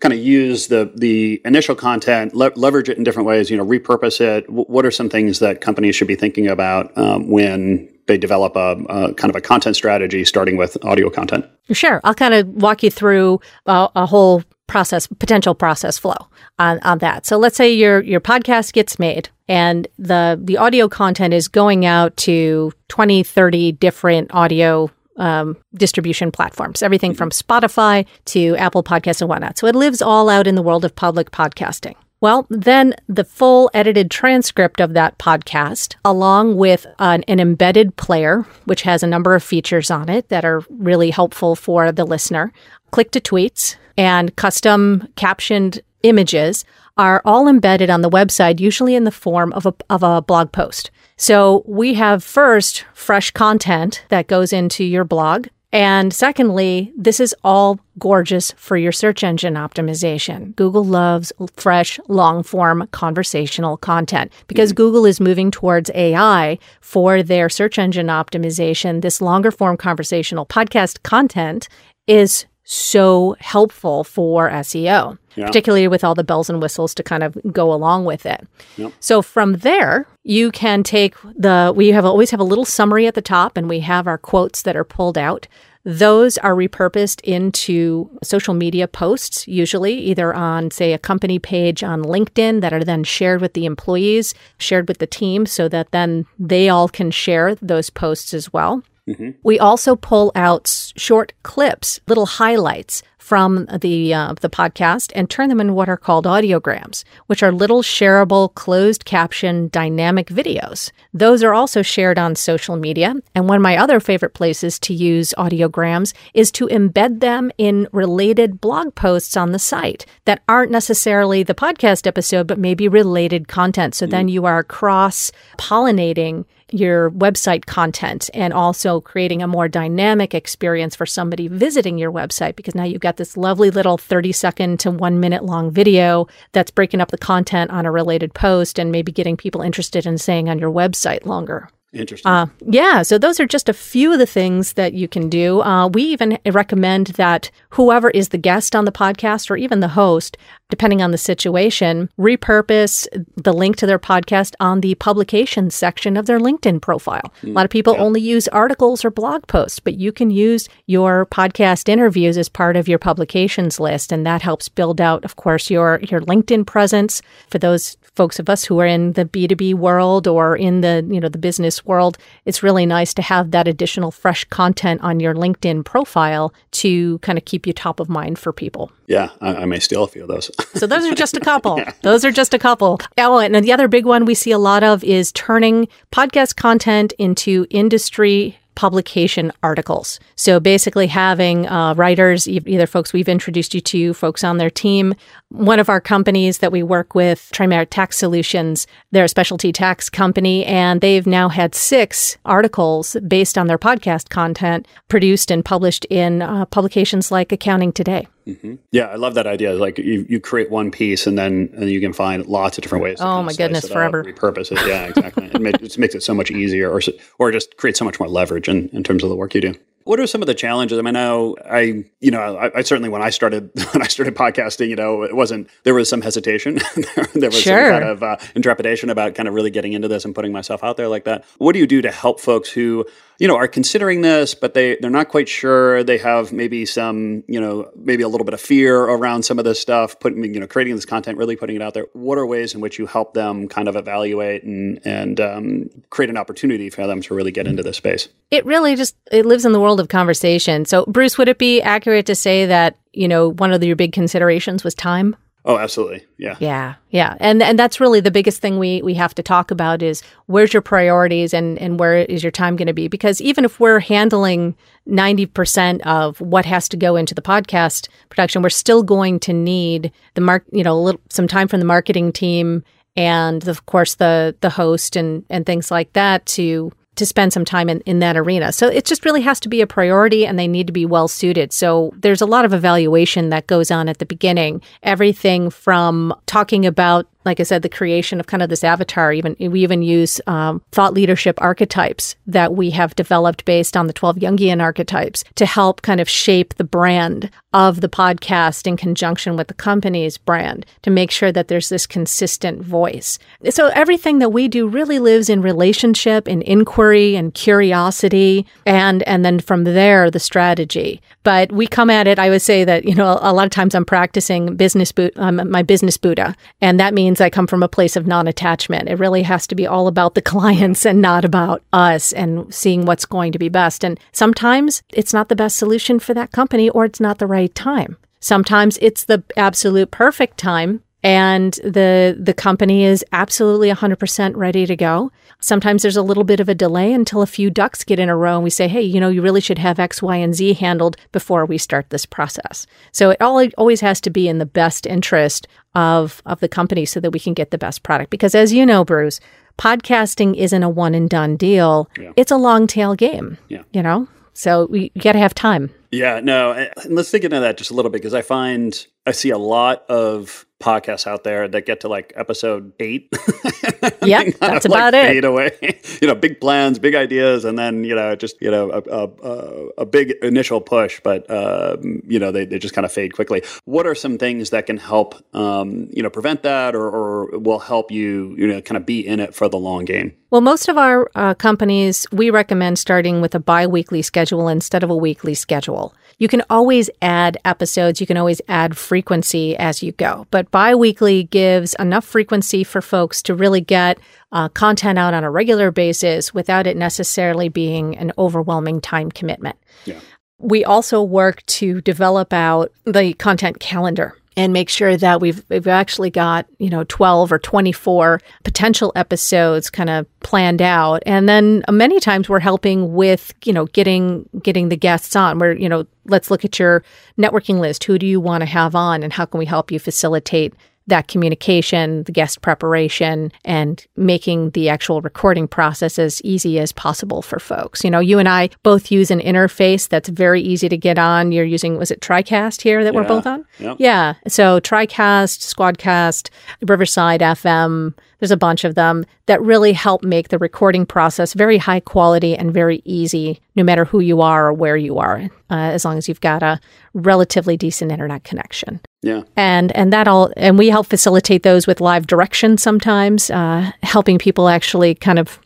kind 0.00 0.12
of 0.12 0.18
use 0.18 0.66
the 0.66 0.92
the 0.96 1.40
initial 1.44 1.76
content, 1.76 2.34
le- 2.34 2.50
leverage 2.56 2.88
it 2.88 2.98
in 2.98 3.04
different 3.04 3.26
ways, 3.26 3.50
you 3.50 3.56
know, 3.56 3.64
repurpose 3.64 4.20
it? 4.20 4.46
W- 4.48 4.66
what 4.66 4.84
are 4.84 4.90
some 4.90 5.08
things 5.08 5.38
that 5.38 5.60
companies 5.60 5.94
should 5.94 6.08
be 6.08 6.16
thinking 6.16 6.48
about 6.48 6.96
um, 6.98 7.30
when 7.30 7.88
they 8.08 8.18
develop 8.18 8.56
a, 8.56 8.76
a, 8.88 9.14
kind 9.14 9.30
of 9.30 9.36
a 9.36 9.40
content 9.40 9.76
strategy 9.76 10.24
starting 10.24 10.56
with 10.56 10.76
audio 10.84 11.08
content? 11.08 11.46
Sure. 11.70 12.00
I'll 12.02 12.14
kind 12.14 12.34
of 12.34 12.48
walk 12.48 12.82
you 12.82 12.90
through 12.90 13.40
a, 13.66 13.88
a 13.94 14.04
whole 14.04 14.42
process 14.72 15.06
potential 15.06 15.54
process 15.54 15.98
flow 15.98 16.16
on, 16.58 16.80
on 16.80 16.98
that. 16.98 17.26
So 17.26 17.36
let's 17.36 17.56
say 17.56 17.74
your 17.74 18.02
your 18.02 18.20
podcast 18.20 18.72
gets 18.72 18.98
made 18.98 19.28
and 19.46 19.86
the 19.98 20.40
the 20.42 20.56
audio 20.56 20.88
content 20.88 21.34
is 21.34 21.46
going 21.46 21.84
out 21.84 22.16
to 22.28 22.72
20, 22.88 23.22
30 23.22 23.72
different 23.72 24.34
audio 24.34 24.90
um, 25.18 25.58
distribution 25.74 26.32
platforms, 26.32 26.82
everything 26.82 27.12
from 27.12 27.28
Spotify 27.28 28.06
to 28.24 28.56
Apple 28.56 28.82
Podcasts 28.82 29.20
and 29.20 29.28
whatnot. 29.28 29.58
So 29.58 29.66
it 29.66 29.74
lives 29.74 30.00
all 30.00 30.30
out 30.30 30.46
in 30.46 30.54
the 30.54 30.62
world 30.62 30.86
of 30.86 30.96
public 30.96 31.30
podcasting. 31.30 31.94
Well, 32.22 32.46
then 32.48 32.94
the 33.08 33.24
full 33.24 33.68
edited 33.74 34.10
transcript 34.10 34.80
of 34.80 34.94
that 34.94 35.18
podcast, 35.18 35.96
along 36.04 36.56
with 36.56 36.86
an, 36.98 37.24
an, 37.26 37.40
embedded 37.40 37.96
player, 37.96 38.46
which 38.64 38.82
has 38.82 39.02
a 39.02 39.08
number 39.08 39.34
of 39.34 39.42
features 39.42 39.90
on 39.90 40.08
it 40.08 40.28
that 40.28 40.44
are 40.44 40.62
really 40.70 41.10
helpful 41.10 41.56
for 41.56 41.90
the 41.90 42.04
listener, 42.04 42.52
click 42.92 43.10
to 43.10 43.20
tweets, 43.20 43.76
and 43.96 44.34
custom 44.36 45.08
captioned 45.16 45.80
images 46.04 46.64
are 46.96 47.22
all 47.24 47.48
embedded 47.48 47.90
on 47.90 48.02
the 48.02 48.10
website, 48.10 48.60
usually 48.60 48.94
in 48.94 49.04
the 49.04 49.10
form 49.10 49.52
of 49.54 49.66
a, 49.66 49.74
of 49.90 50.02
a 50.02 50.22
blog 50.22 50.52
post. 50.52 50.90
So 51.16 51.62
we 51.66 51.94
have 51.94 52.22
first 52.22 52.84
fresh 52.94 53.30
content 53.30 54.04
that 54.08 54.26
goes 54.26 54.52
into 54.52 54.84
your 54.84 55.04
blog. 55.04 55.48
And 55.74 56.12
secondly, 56.12 56.92
this 56.94 57.18
is 57.18 57.34
all 57.42 57.80
gorgeous 57.98 58.52
for 58.58 58.76
your 58.76 58.92
search 58.92 59.24
engine 59.24 59.54
optimization. 59.54 60.54
Google 60.54 60.84
loves 60.84 61.32
fresh, 61.56 61.98
long 62.08 62.42
form 62.42 62.86
conversational 62.92 63.78
content 63.78 64.30
because 64.48 64.70
mm-hmm. 64.70 64.82
Google 64.82 65.06
is 65.06 65.18
moving 65.18 65.50
towards 65.50 65.90
AI 65.94 66.58
for 66.82 67.22
their 67.22 67.48
search 67.48 67.78
engine 67.78 68.08
optimization. 68.08 69.00
This 69.00 69.22
longer 69.22 69.50
form 69.50 69.78
conversational 69.78 70.44
podcast 70.44 71.02
content 71.04 71.68
is 72.06 72.44
so 72.72 73.36
helpful 73.38 74.02
for 74.02 74.48
SEO, 74.48 75.18
yeah. 75.36 75.46
particularly 75.46 75.86
with 75.88 76.02
all 76.02 76.14
the 76.14 76.24
bells 76.24 76.48
and 76.48 76.62
whistles 76.62 76.94
to 76.94 77.02
kind 77.02 77.22
of 77.22 77.36
go 77.52 77.70
along 77.70 78.06
with 78.06 78.24
it. 78.24 78.48
Yep. 78.78 78.92
So 78.98 79.20
from 79.20 79.58
there, 79.58 80.06
you 80.22 80.50
can 80.50 80.82
take 80.82 81.14
the 81.36 81.70
we 81.76 81.88
have 81.88 82.06
always 82.06 82.30
have 82.30 82.40
a 82.40 82.44
little 82.44 82.64
summary 82.64 83.06
at 83.06 83.14
the 83.14 83.20
top 83.20 83.58
and 83.58 83.68
we 83.68 83.80
have 83.80 84.06
our 84.06 84.16
quotes 84.16 84.62
that 84.62 84.74
are 84.74 84.84
pulled 84.84 85.18
out. 85.18 85.48
Those 85.84 86.38
are 86.38 86.54
repurposed 86.54 87.20
into 87.22 88.08
social 88.22 88.54
media 88.54 88.88
posts, 88.88 89.46
usually 89.48 89.98
either 89.98 90.32
on, 90.32 90.70
say, 90.70 90.92
a 90.92 90.98
company 90.98 91.40
page 91.40 91.82
on 91.82 92.02
LinkedIn 92.02 92.60
that 92.60 92.72
are 92.72 92.84
then 92.84 93.02
shared 93.02 93.40
with 93.40 93.54
the 93.54 93.66
employees, 93.66 94.32
shared 94.58 94.86
with 94.86 94.98
the 94.98 95.08
team, 95.08 95.44
so 95.44 95.68
that 95.68 95.90
then 95.90 96.24
they 96.38 96.68
all 96.68 96.88
can 96.88 97.10
share 97.10 97.56
those 97.56 97.90
posts 97.90 98.32
as 98.32 98.52
well. 98.52 98.84
Mm-hmm. 99.08 99.30
We 99.42 99.58
also 99.58 99.96
pull 99.96 100.30
out 100.34 100.92
short 100.96 101.32
clips, 101.42 102.00
little 102.06 102.26
highlights 102.26 103.02
from 103.18 103.66
the 103.80 104.12
uh, 104.12 104.34
the 104.40 104.50
podcast, 104.50 105.12
and 105.14 105.30
turn 105.30 105.48
them 105.48 105.60
into 105.60 105.72
what 105.72 105.88
are 105.88 105.96
called 105.96 106.26
audiograms, 106.26 107.02
which 107.26 107.42
are 107.42 107.50
little 107.50 107.82
shareable 107.82 108.52
closed 108.54 109.04
caption 109.04 109.68
dynamic 109.68 110.26
videos. 110.26 110.90
Those 111.14 111.42
are 111.42 111.54
also 111.54 111.82
shared 111.82 112.18
on 112.18 112.34
social 112.34 112.76
media. 112.76 113.14
And 113.34 113.48
one 113.48 113.56
of 113.56 113.62
my 113.62 113.76
other 113.76 114.00
favorite 114.00 114.34
places 114.34 114.78
to 114.80 114.94
use 114.94 115.34
audiograms 115.38 116.12
is 116.34 116.52
to 116.52 116.66
embed 116.66 117.20
them 117.20 117.50
in 117.58 117.88
related 117.92 118.60
blog 118.60 118.94
posts 118.94 119.36
on 119.36 119.52
the 119.52 119.58
site 119.58 120.04
that 120.26 120.42
aren't 120.48 120.72
necessarily 120.72 121.42
the 121.42 121.54
podcast 121.54 122.06
episode, 122.06 122.46
but 122.46 122.58
maybe 122.58 122.86
related 122.88 123.48
content. 123.48 123.94
So 123.94 124.06
mm. 124.06 124.10
then 124.10 124.28
you 124.28 124.46
are 124.46 124.62
cross 124.64 125.32
pollinating 125.58 126.44
your 126.72 127.10
website 127.10 127.66
content 127.66 128.30
and 128.34 128.52
also 128.52 129.00
creating 129.00 129.42
a 129.42 129.46
more 129.46 129.68
dynamic 129.68 130.34
experience 130.34 130.96
for 130.96 131.06
somebody 131.06 131.48
visiting 131.48 131.98
your 131.98 132.12
website 132.12 132.56
because 132.56 132.74
now 132.74 132.84
you've 132.84 133.00
got 133.00 133.16
this 133.16 133.36
lovely 133.36 133.70
little 133.70 133.98
30 133.98 134.32
second 134.32 134.80
to 134.80 134.90
one 134.90 135.20
minute 135.20 135.44
long 135.44 135.70
video 135.70 136.26
that's 136.52 136.70
breaking 136.70 137.00
up 137.00 137.10
the 137.10 137.18
content 137.18 137.70
on 137.70 137.86
a 137.86 137.92
related 137.92 138.34
post 138.34 138.78
and 138.78 138.92
maybe 138.92 139.12
getting 139.12 139.36
people 139.36 139.60
interested 139.60 140.06
in 140.06 140.18
staying 140.18 140.48
on 140.48 140.58
your 140.58 140.70
website 140.70 141.24
longer. 141.26 141.68
Interesting. 141.92 142.30
Uh, 142.30 142.46
yeah. 142.66 143.02
So 143.02 143.18
those 143.18 143.38
are 143.38 143.46
just 143.46 143.68
a 143.68 143.74
few 143.74 144.12
of 144.12 144.18
the 144.18 144.26
things 144.26 144.74
that 144.74 144.94
you 144.94 145.06
can 145.06 145.28
do. 145.28 145.60
Uh, 145.60 145.88
we 145.88 146.02
even 146.04 146.38
recommend 146.46 147.08
that 147.08 147.50
whoever 147.70 148.08
is 148.10 148.30
the 148.30 148.38
guest 148.38 148.74
on 148.74 148.86
the 148.86 148.92
podcast 148.92 149.50
or 149.50 149.56
even 149.56 149.80
the 149.80 149.88
host 149.88 150.38
depending 150.72 151.02
on 151.02 151.10
the 151.10 151.18
situation, 151.18 152.08
repurpose 152.18 153.06
the 153.36 153.52
link 153.52 153.76
to 153.76 153.84
their 153.84 153.98
podcast 153.98 154.54
on 154.58 154.80
the 154.80 154.94
publications 154.94 155.74
section 155.74 156.16
of 156.16 156.24
their 156.24 156.40
LinkedIn 156.40 156.80
profile. 156.80 157.30
Mm, 157.42 157.50
a 157.50 157.52
lot 157.52 157.66
of 157.66 157.70
people 157.70 157.92
yeah. 157.92 158.00
only 158.00 158.22
use 158.22 158.48
articles 158.48 159.04
or 159.04 159.10
blog 159.10 159.46
posts, 159.48 159.78
but 159.78 159.96
you 159.96 160.12
can 160.12 160.30
use 160.30 160.70
your 160.86 161.26
podcast 161.26 161.90
interviews 161.90 162.38
as 162.38 162.48
part 162.48 162.74
of 162.74 162.88
your 162.88 162.98
publications 162.98 163.78
list. 163.78 164.10
And 164.10 164.24
that 164.24 164.40
helps 164.40 164.70
build 164.70 164.98
out, 164.98 165.26
of 165.26 165.36
course, 165.36 165.68
your, 165.68 166.00
your 166.08 166.22
LinkedIn 166.22 166.66
presence 166.66 167.20
for 167.50 167.58
those 167.58 167.98
folks 168.14 168.38
of 168.38 168.48
us 168.50 168.64
who 168.64 168.78
are 168.78 168.86
in 168.86 169.12
the 169.12 169.24
B2B 169.24 169.74
world 169.74 170.28
or 170.28 170.56
in 170.56 170.82
the, 170.82 171.06
you 171.08 171.18
know, 171.20 171.28
the 171.28 171.38
business 171.38 171.84
world. 171.84 172.18
It's 172.44 172.62
really 172.62 172.84
nice 172.84 173.14
to 173.14 173.22
have 173.22 173.50
that 173.52 173.66
additional 173.66 174.10
fresh 174.10 174.44
content 174.44 175.00
on 175.02 175.18
your 175.20 175.34
LinkedIn 175.34 175.84
profile 175.84 176.52
to 176.72 177.18
kind 177.20 177.38
of 177.38 177.44
keep 177.44 177.66
you 177.66 177.72
top 177.72 178.00
of 178.00 178.08
mind 178.08 178.38
for 178.38 178.52
people. 178.52 178.92
Yeah, 179.06 179.30
I, 179.40 179.56
I 179.56 179.64
may 179.64 179.78
steal 179.78 180.04
a 180.04 180.08
few 180.08 180.22
of 180.22 180.28
those. 180.28 180.50
so 180.74 180.86
those 180.86 181.04
are 181.06 181.14
just 181.14 181.36
a 181.36 181.40
couple. 181.52 181.78
yeah. 181.78 181.92
Those 182.02 182.24
are 182.24 182.32
just 182.32 182.52
a 182.54 182.58
couple. 182.58 183.00
Oh, 183.18 183.38
and 183.38 183.54
the 183.54 183.72
other 183.72 183.88
big 183.88 184.04
one 184.06 184.24
we 184.24 184.34
see 184.34 184.50
a 184.50 184.58
lot 184.58 184.82
of 184.82 185.02
is 185.04 185.32
turning 185.32 185.88
podcast 186.12 186.56
content 186.56 187.12
into 187.18 187.66
industry 187.70 188.58
publication 188.74 189.52
articles. 189.62 190.18
So 190.36 190.60
basically, 190.60 191.06
having 191.06 191.66
uh, 191.66 191.94
writers, 191.94 192.48
either 192.48 192.86
folks 192.86 193.12
we've 193.12 193.28
introduced 193.28 193.74
you 193.74 193.80
to, 193.80 194.14
folks 194.14 194.44
on 194.44 194.58
their 194.58 194.70
team. 194.70 195.14
One 195.48 195.78
of 195.78 195.88
our 195.88 196.00
companies 196.00 196.58
that 196.58 196.72
we 196.72 196.82
work 196.82 197.14
with, 197.14 197.50
Trimerit 197.52 197.88
Tax 197.90 198.16
Solutions, 198.16 198.86
they're 199.10 199.24
a 199.24 199.28
specialty 199.28 199.72
tax 199.72 200.08
company, 200.08 200.64
and 200.64 201.00
they've 201.00 201.26
now 201.26 201.48
had 201.48 201.74
six 201.74 202.38
articles 202.44 203.16
based 203.28 203.58
on 203.58 203.66
their 203.66 203.78
podcast 203.78 204.30
content 204.30 204.86
produced 205.08 205.50
and 205.50 205.64
published 205.64 206.04
in 206.06 206.42
uh, 206.42 206.64
publications 206.66 207.30
like 207.30 207.52
Accounting 207.52 207.92
Today. 207.92 208.26
Mm-hmm. 208.46 208.74
Yeah, 208.90 209.06
I 209.06 209.16
love 209.16 209.34
that 209.34 209.46
idea. 209.46 209.74
Like 209.74 209.98
you, 209.98 210.26
you 210.28 210.40
create 210.40 210.70
one 210.70 210.90
piece 210.90 211.26
and 211.26 211.38
then 211.38 211.70
and 211.74 211.90
you 211.90 212.00
can 212.00 212.12
find 212.12 212.46
lots 212.46 212.78
of 212.78 212.82
different 212.82 213.04
ways. 213.04 213.20
oh 213.20 213.42
my 213.42 213.52
goodness, 213.52 213.88
forever 213.88 214.20
out, 214.20 214.26
repurpose 214.26 214.72
it. 214.72 214.86
Yeah, 214.86 215.04
exactly. 215.08 215.46
it, 215.46 215.60
makes, 215.60 215.82
it 215.82 215.98
makes 215.98 216.14
it 216.14 216.22
so 216.22 216.34
much 216.34 216.50
easier, 216.50 216.90
or 216.90 217.00
or 217.38 217.52
just 217.52 217.76
create 217.76 217.96
so 217.96 218.04
much 218.04 218.18
more 218.18 218.28
leverage 218.28 218.68
in, 218.68 218.88
in 218.88 219.02
terms 219.02 219.22
of 219.22 219.28
the 219.28 219.36
work 219.36 219.54
you 219.54 219.60
do. 219.60 219.74
What 220.04 220.18
are 220.18 220.26
some 220.26 220.42
of 220.42 220.46
the 220.46 220.54
challenges? 220.54 220.98
I 220.98 221.02
mean, 221.02 221.14
I 221.14 221.22
know 221.22 221.56
I, 221.64 222.04
you 222.20 222.30
know, 222.30 222.56
I, 222.56 222.78
I, 222.78 222.82
certainly 222.82 223.08
when 223.08 223.22
I 223.22 223.30
started 223.30 223.70
when 223.92 224.02
I 224.02 224.08
started 224.08 224.34
podcasting, 224.34 224.88
you 224.88 224.96
know, 224.96 225.22
it 225.22 225.36
wasn't 225.36 225.68
there 225.84 225.94
was 225.94 226.08
some 226.08 226.20
hesitation, 226.20 226.74
there, 227.14 227.26
there, 227.34 227.50
was 227.50 227.60
sure. 227.60 227.90
some 227.90 228.00
kind 228.00 228.04
of 228.04 228.22
uh, 228.22 228.36
intrepidation 228.54 229.10
about 229.10 229.34
kind 229.34 229.48
of 229.48 229.54
really 229.54 229.70
getting 229.70 229.92
into 229.92 230.08
this 230.08 230.24
and 230.24 230.34
putting 230.34 230.52
myself 230.52 230.82
out 230.82 230.96
there 230.96 231.08
like 231.08 231.24
that. 231.24 231.44
What 231.58 231.72
do 231.72 231.78
you 231.78 231.86
do 231.86 232.02
to 232.02 232.10
help 232.10 232.40
folks 232.40 232.70
who, 232.70 233.06
you 233.42 233.48
know, 233.48 233.56
are 233.56 233.66
considering 233.66 234.20
this, 234.20 234.54
but 234.54 234.72
they 234.72 234.96
they're 235.00 235.10
not 235.10 235.28
quite 235.28 235.48
sure. 235.48 236.04
They 236.04 236.18
have 236.18 236.52
maybe 236.52 236.86
some, 236.86 237.42
you 237.48 237.60
know, 237.60 237.90
maybe 237.96 238.22
a 238.22 238.28
little 238.28 238.44
bit 238.44 238.54
of 238.54 238.60
fear 238.60 238.96
around 238.96 239.42
some 239.42 239.58
of 239.58 239.64
this 239.64 239.80
stuff. 239.80 240.20
Putting, 240.20 240.44
you 240.54 240.60
know, 240.60 240.68
creating 240.68 240.94
this 240.94 241.04
content, 241.04 241.38
really 241.38 241.56
putting 241.56 241.74
it 241.74 241.82
out 241.82 241.92
there. 241.92 242.06
What 242.12 242.38
are 242.38 242.46
ways 242.46 242.72
in 242.72 242.80
which 242.80 243.00
you 243.00 243.06
help 243.06 243.34
them 243.34 243.66
kind 243.66 243.88
of 243.88 243.96
evaluate 243.96 244.62
and 244.62 245.00
and 245.04 245.40
um, 245.40 245.90
create 246.10 246.30
an 246.30 246.36
opportunity 246.36 246.88
for 246.88 247.04
them 247.08 247.20
to 247.20 247.34
really 247.34 247.50
get 247.50 247.66
into 247.66 247.82
this 247.82 247.96
space? 247.96 248.28
It 248.52 248.64
really 248.64 248.94
just 248.94 249.16
it 249.32 249.44
lives 249.44 249.64
in 249.64 249.72
the 249.72 249.80
world 249.80 249.98
of 249.98 250.06
conversation. 250.06 250.84
So, 250.84 251.04
Bruce, 251.06 251.36
would 251.36 251.48
it 251.48 251.58
be 251.58 251.82
accurate 251.82 252.26
to 252.26 252.36
say 252.36 252.66
that 252.66 252.96
you 253.12 253.26
know 253.26 253.50
one 253.54 253.72
of 253.72 253.82
your 253.82 253.96
big 253.96 254.12
considerations 254.12 254.84
was 254.84 254.94
time? 254.94 255.34
Oh, 255.64 255.78
absolutely. 255.78 256.26
Yeah. 256.38 256.56
Yeah. 256.58 256.94
Yeah. 257.10 257.36
And 257.38 257.62
and 257.62 257.78
that's 257.78 258.00
really 258.00 258.20
the 258.20 258.32
biggest 258.32 258.60
thing 258.60 258.78
we 258.78 259.00
we 259.02 259.14
have 259.14 259.34
to 259.36 259.42
talk 259.42 259.70
about 259.70 260.02
is 260.02 260.22
where's 260.46 260.72
your 260.72 260.82
priorities 260.82 261.54
and 261.54 261.78
and 261.78 262.00
where 262.00 262.16
is 262.16 262.42
your 262.42 262.50
time 262.50 262.74
going 262.74 262.88
to 262.88 262.92
be 262.92 263.06
because 263.06 263.40
even 263.40 263.64
if 263.64 263.78
we're 263.78 264.00
handling 264.00 264.74
90% 265.08 266.00
of 266.00 266.40
what 266.40 266.64
has 266.64 266.88
to 266.88 266.96
go 266.96 267.14
into 267.14 267.34
the 267.34 267.42
podcast 267.42 268.08
production, 268.28 268.62
we're 268.62 268.70
still 268.70 269.02
going 269.04 269.38
to 269.40 269.52
need 269.52 270.10
the 270.34 270.40
mark, 270.40 270.64
you 270.72 270.82
know, 270.82 270.94
a 270.94 271.00
little 271.00 271.20
some 271.30 271.46
time 271.46 271.68
from 271.68 271.78
the 271.78 271.86
marketing 271.86 272.32
team 272.32 272.82
and 273.16 273.68
of 273.68 273.86
course 273.86 274.16
the 274.16 274.56
the 274.62 274.70
host 274.70 275.16
and 275.16 275.44
and 275.48 275.66
things 275.66 275.90
like 275.90 276.12
that 276.14 276.44
to 276.46 276.90
to 277.16 277.26
spend 277.26 277.52
some 277.52 277.64
time 277.64 277.88
in, 277.88 278.00
in 278.00 278.20
that 278.20 278.36
arena. 278.36 278.72
So 278.72 278.88
it 278.88 279.04
just 279.04 279.24
really 279.24 279.42
has 279.42 279.60
to 279.60 279.68
be 279.68 279.80
a 279.80 279.86
priority 279.86 280.46
and 280.46 280.58
they 280.58 280.68
need 280.68 280.86
to 280.86 280.92
be 280.92 281.04
well 281.04 281.28
suited. 281.28 281.72
So 281.72 282.12
there's 282.16 282.40
a 282.40 282.46
lot 282.46 282.64
of 282.64 282.72
evaluation 282.72 283.50
that 283.50 283.66
goes 283.66 283.90
on 283.90 284.08
at 284.08 284.18
the 284.18 284.26
beginning. 284.26 284.80
Everything 285.02 285.68
from 285.68 286.34
talking 286.46 286.86
about 286.86 287.26
like 287.44 287.60
I 287.60 287.64
said, 287.64 287.82
the 287.82 287.88
creation 287.88 288.40
of 288.40 288.46
kind 288.46 288.62
of 288.62 288.68
this 288.68 288.84
avatar. 288.84 289.32
Even 289.32 289.56
we 289.58 289.82
even 289.82 290.02
use 290.02 290.40
um, 290.46 290.82
thought 290.92 291.14
leadership 291.14 291.60
archetypes 291.60 292.36
that 292.46 292.74
we 292.74 292.90
have 292.90 293.16
developed 293.16 293.64
based 293.64 293.96
on 293.96 294.06
the 294.06 294.12
twelve 294.12 294.36
Jungian 294.36 294.82
archetypes 294.82 295.44
to 295.56 295.66
help 295.66 296.02
kind 296.02 296.20
of 296.20 296.28
shape 296.28 296.74
the 296.74 296.84
brand 296.84 297.50
of 297.72 298.00
the 298.00 298.08
podcast 298.08 298.86
in 298.86 298.96
conjunction 298.96 299.56
with 299.56 299.68
the 299.68 299.74
company's 299.74 300.36
brand 300.36 300.84
to 301.02 301.10
make 301.10 301.30
sure 301.30 301.50
that 301.50 301.68
there's 301.68 301.88
this 301.88 302.06
consistent 302.06 302.82
voice. 302.82 303.38
So 303.70 303.88
everything 303.88 304.40
that 304.40 304.50
we 304.50 304.68
do 304.68 304.86
really 304.86 305.18
lives 305.18 305.48
in 305.48 305.62
relationship, 305.62 306.46
in 306.46 306.62
inquiry, 306.62 307.34
and 307.34 307.54
curiosity, 307.54 308.66
and 308.86 309.22
and 309.24 309.44
then 309.44 309.60
from 309.60 309.84
there 309.84 310.30
the 310.30 310.40
strategy. 310.40 311.20
But 311.44 311.72
we 311.72 311.86
come 311.86 312.10
at 312.10 312.26
it. 312.26 312.38
I 312.38 312.50
would 312.50 312.62
say 312.62 312.84
that 312.84 313.04
you 313.04 313.14
know 313.14 313.38
a 313.40 313.52
lot 313.52 313.64
of 313.64 313.70
times 313.70 313.94
I'm 313.94 314.04
practicing 314.04 314.76
business 314.76 315.12
boot, 315.12 315.32
um, 315.36 315.70
my 315.70 315.82
business 315.82 316.16
Buddha, 316.16 316.54
and 316.80 317.00
that 317.00 317.14
means 317.14 317.31
I 317.40 317.50
come 317.50 317.66
from 317.66 317.82
a 317.82 317.88
place 317.88 318.16
of 318.16 318.26
non-attachment. 318.26 319.08
It 319.08 319.18
really 319.18 319.42
has 319.42 319.66
to 319.68 319.74
be 319.74 319.86
all 319.86 320.06
about 320.06 320.34
the 320.34 320.42
clients 320.52 321.04
and 321.06 321.20
not 321.20 321.44
about 321.44 321.82
us 321.92 322.32
and 322.32 322.72
seeing 322.72 323.04
what's 323.04 323.26
going 323.26 323.52
to 323.52 323.58
be 323.58 323.68
best. 323.68 324.04
And 324.04 324.18
sometimes 324.32 325.02
it's 325.10 325.32
not 325.32 325.48
the 325.48 325.56
best 325.56 325.76
solution 325.76 326.18
for 326.18 326.34
that 326.34 326.52
company, 326.52 326.90
or 326.90 327.04
it's 327.04 327.20
not 327.20 327.38
the 327.38 327.46
right 327.46 327.74
time. 327.74 328.16
Sometimes 328.40 328.98
it's 329.00 329.24
the 329.24 329.44
absolute 329.56 330.10
perfect 330.10 330.58
time 330.58 331.01
and 331.22 331.74
the 331.84 332.36
the 332.38 332.54
company 332.54 333.04
is 333.04 333.24
absolutely 333.32 333.90
100% 333.90 334.56
ready 334.56 334.86
to 334.86 334.96
go. 334.96 335.30
Sometimes 335.60 336.02
there's 336.02 336.16
a 336.16 336.22
little 336.22 336.44
bit 336.44 336.60
of 336.60 336.68
a 336.68 336.74
delay 336.74 337.12
until 337.12 337.42
a 337.42 337.46
few 337.46 337.70
ducks 337.70 338.02
get 338.04 338.18
in 338.18 338.28
a 338.28 338.36
row 338.36 338.56
and 338.56 338.64
we 338.64 338.70
say, 338.70 338.88
"Hey, 338.88 339.02
you 339.02 339.20
know, 339.20 339.28
you 339.28 339.42
really 339.42 339.60
should 339.60 339.78
have 339.78 339.98
X, 339.98 340.20
Y, 340.20 340.36
and 340.36 340.54
Z 340.54 340.74
handled 340.74 341.16
before 341.30 341.64
we 341.64 341.78
start 341.78 342.10
this 342.10 342.26
process." 342.26 342.86
So 343.12 343.30
it 343.30 343.40
all 343.40 343.64
always 343.78 344.00
has 344.00 344.20
to 344.22 344.30
be 344.30 344.48
in 344.48 344.58
the 344.58 344.66
best 344.66 345.06
interest 345.06 345.68
of 345.94 346.42
of 346.44 346.60
the 346.60 346.68
company 346.68 347.04
so 347.04 347.20
that 347.20 347.30
we 347.30 347.40
can 347.40 347.54
get 347.54 347.70
the 347.70 347.78
best 347.78 348.02
product 348.02 348.30
because 348.30 348.54
as 348.54 348.72
you 348.72 348.84
know, 348.84 349.04
Bruce, 349.04 349.38
podcasting 349.78 350.56
isn't 350.56 350.82
a 350.82 350.88
one 350.88 351.14
and 351.14 351.30
done 351.30 351.56
deal. 351.56 352.08
Yeah. 352.18 352.32
It's 352.36 352.50
a 352.50 352.56
long 352.56 352.86
tail 352.86 353.14
game. 353.14 353.58
Yeah. 353.68 353.82
You 353.92 354.02
know? 354.02 354.28
So 354.54 354.86
we 354.86 355.10
got 355.18 355.32
to 355.32 355.38
have 355.38 355.54
time. 355.54 355.90
Yeah, 356.10 356.40
no. 356.40 356.88
let's 357.06 357.30
dig 357.30 357.44
into 357.44 357.60
that 357.60 357.78
just 357.78 357.90
a 357.90 357.94
little 357.94 358.10
bit 358.10 358.20
because 358.20 358.34
I 358.34 358.42
find 358.42 359.06
I 359.26 359.32
see 359.32 359.50
a 359.50 359.58
lot 359.58 360.04
of 360.10 360.66
podcasts 360.82 361.26
out 361.26 361.44
there 361.44 361.68
that 361.68 361.86
get 361.86 362.00
to 362.00 362.08
like 362.08 362.32
episode 362.36 362.92
eight. 363.00 363.32
yeah, 364.22 364.50
that's 364.60 364.84
about 364.84 365.14
like 365.14 365.36
it. 365.36 365.44
away, 365.44 365.70
you 366.20 366.28
know, 366.28 366.34
big 366.34 366.60
plans, 366.60 366.98
big 366.98 367.14
ideas, 367.14 367.64
and 367.64 367.78
then 367.78 368.04
you 368.04 368.14
know, 368.14 368.34
just 368.34 368.60
you 368.60 368.70
know, 368.70 368.90
a, 368.90 369.48
a, 369.48 369.88
a 369.98 370.06
big 370.06 370.32
initial 370.42 370.80
push, 370.80 371.20
but 371.22 371.48
um, 371.50 372.22
you 372.26 372.38
know, 372.38 372.52
they, 372.52 372.64
they 372.64 372.78
just 372.78 372.94
kind 372.94 373.04
of 373.04 373.12
fade 373.12 373.32
quickly. 373.34 373.62
What 373.84 374.06
are 374.06 374.14
some 374.14 374.38
things 374.38 374.70
that 374.70 374.86
can 374.86 374.96
help, 374.96 375.34
um, 375.54 376.08
you 376.12 376.22
know, 376.22 376.30
prevent 376.30 376.62
that, 376.62 376.94
or, 376.94 377.08
or 377.08 377.58
will 377.58 377.78
help 377.78 378.10
you, 378.10 378.54
you 378.58 378.66
know, 378.66 378.80
kind 378.80 378.96
of 378.96 379.06
be 379.06 379.26
in 379.26 379.40
it 379.40 379.54
for 379.54 379.68
the 379.68 379.78
long 379.78 380.04
game? 380.04 380.34
Well, 380.52 380.60
most 380.60 380.90
of 380.90 380.98
our 380.98 381.30
uh, 381.34 381.54
companies, 381.54 382.26
we 382.30 382.50
recommend 382.50 382.98
starting 382.98 383.40
with 383.40 383.54
a 383.54 383.58
biweekly 383.58 384.20
schedule 384.20 384.68
instead 384.68 385.02
of 385.02 385.08
a 385.08 385.16
weekly 385.16 385.54
schedule. 385.54 386.14
You 386.36 386.46
can 386.46 386.62
always 386.68 387.08
add 387.22 387.56
episodes, 387.64 388.20
you 388.20 388.26
can 388.26 388.36
always 388.36 388.60
add 388.68 388.94
frequency 388.94 389.74
as 389.78 390.02
you 390.02 390.12
go, 390.12 390.46
but 390.50 390.70
biweekly 390.70 391.44
gives 391.44 391.94
enough 391.94 392.26
frequency 392.26 392.84
for 392.84 393.00
folks 393.00 393.40
to 393.44 393.54
really 393.54 393.80
get 393.80 394.18
uh, 394.52 394.68
content 394.68 395.18
out 395.18 395.32
on 395.32 395.42
a 395.42 395.50
regular 395.50 395.90
basis 395.90 396.52
without 396.52 396.86
it 396.86 396.98
necessarily 396.98 397.70
being 397.70 398.14
an 398.18 398.30
overwhelming 398.36 399.00
time 399.00 399.30
commitment. 399.30 399.78
Yeah. 400.04 400.20
We 400.58 400.84
also 400.84 401.22
work 401.22 401.64
to 401.78 402.02
develop 402.02 402.52
out 402.52 402.92
the 403.06 403.32
content 403.32 403.80
calendar 403.80 404.36
and 404.56 404.72
make 404.72 404.88
sure 404.88 405.16
that 405.16 405.40
we've 405.40 405.64
we've 405.68 405.86
actually 405.86 406.30
got 406.30 406.66
you 406.78 406.90
know 406.90 407.04
12 407.04 407.52
or 407.52 407.58
24 407.58 408.40
potential 408.64 409.12
episodes 409.16 409.90
kind 409.90 410.10
of 410.10 410.26
planned 410.40 410.82
out. 410.82 411.22
And 411.26 411.48
then 411.48 411.82
many 411.90 412.20
times 412.20 412.48
we're 412.48 412.60
helping 412.60 413.14
with 413.14 413.52
you 413.64 413.72
know 413.72 413.86
getting 413.86 414.48
getting 414.62 414.88
the 414.88 414.96
guests 414.96 415.34
on. 415.36 415.58
Where 415.58 415.72
you 415.72 415.88
know 415.88 416.06
let's 416.26 416.50
look 416.50 416.64
at 416.64 416.78
your 416.78 417.02
networking 417.38 417.80
list. 417.80 418.04
Who 418.04 418.18
do 418.18 418.26
you 418.26 418.40
want 418.40 418.62
to 418.62 418.66
have 418.66 418.94
on 418.94 419.22
and 419.22 419.32
how 419.32 419.46
can 419.46 419.58
we 419.58 419.66
help 419.66 419.90
you 419.90 419.98
facilitate 419.98 420.74
that 421.06 421.28
communication, 421.28 422.22
the 422.24 422.32
guest 422.32 422.62
preparation, 422.62 423.52
and 423.64 424.06
making 424.16 424.70
the 424.70 424.88
actual 424.88 425.20
recording 425.20 425.66
process 425.66 426.18
as 426.18 426.40
easy 426.42 426.78
as 426.78 426.92
possible 426.92 427.42
for 427.42 427.58
folks. 427.58 428.04
You 428.04 428.10
know, 428.10 428.20
you 428.20 428.38
and 428.38 428.48
I 428.48 428.70
both 428.82 429.10
use 429.10 429.30
an 429.30 429.40
interface 429.40 430.08
that's 430.08 430.28
very 430.28 430.60
easy 430.60 430.88
to 430.88 430.96
get 430.96 431.18
on. 431.18 431.52
You're 431.52 431.64
using, 431.64 431.98
was 431.98 432.10
it 432.10 432.20
TriCast 432.20 432.82
here 432.82 433.04
that 433.04 433.12
yeah. 433.12 433.20
we're 433.20 433.26
both 433.26 433.46
on? 433.46 433.64
Yep. 433.78 433.96
Yeah. 433.98 434.34
So 434.48 434.80
TriCast, 434.80 435.74
Squadcast, 435.74 436.50
Riverside 436.82 437.40
FM, 437.40 438.14
there's 438.42 438.50
a 438.50 438.56
bunch 438.56 438.82
of 438.82 438.96
them 438.96 439.24
that 439.46 439.62
really 439.62 439.92
help 439.92 440.24
make 440.24 440.48
the 440.48 440.58
recording 440.58 441.06
process 441.06 441.54
very 441.54 441.78
high 441.78 442.00
quality 442.00 442.56
and 442.56 442.74
very 442.74 443.00
easy, 443.04 443.60
no 443.76 443.84
matter 443.84 444.04
who 444.04 444.18
you 444.18 444.40
are 444.40 444.66
or 444.66 444.72
where 444.72 444.96
you 444.96 445.18
are, 445.18 445.48
uh, 445.70 445.74
as 445.74 446.04
long 446.04 446.18
as 446.18 446.28
you've 446.28 446.40
got 446.40 446.60
a 446.60 446.80
relatively 447.14 447.76
decent 447.76 448.10
internet 448.10 448.42
connection. 448.42 449.00
Yeah. 449.22 449.42
And 449.56 449.92
and 449.92 450.12
that 450.12 450.26
all 450.26 450.52
and 450.56 450.76
we 450.76 450.88
help 450.88 451.06
facilitate 451.06 451.62
those 451.62 451.86
with 451.86 452.00
live 452.00 452.26
direction 452.26 452.76
sometimes, 452.76 453.50
uh, 453.50 453.92
helping 454.02 454.38
people 454.38 454.68
actually 454.68 455.14
kind 455.14 455.38
of 455.38 455.60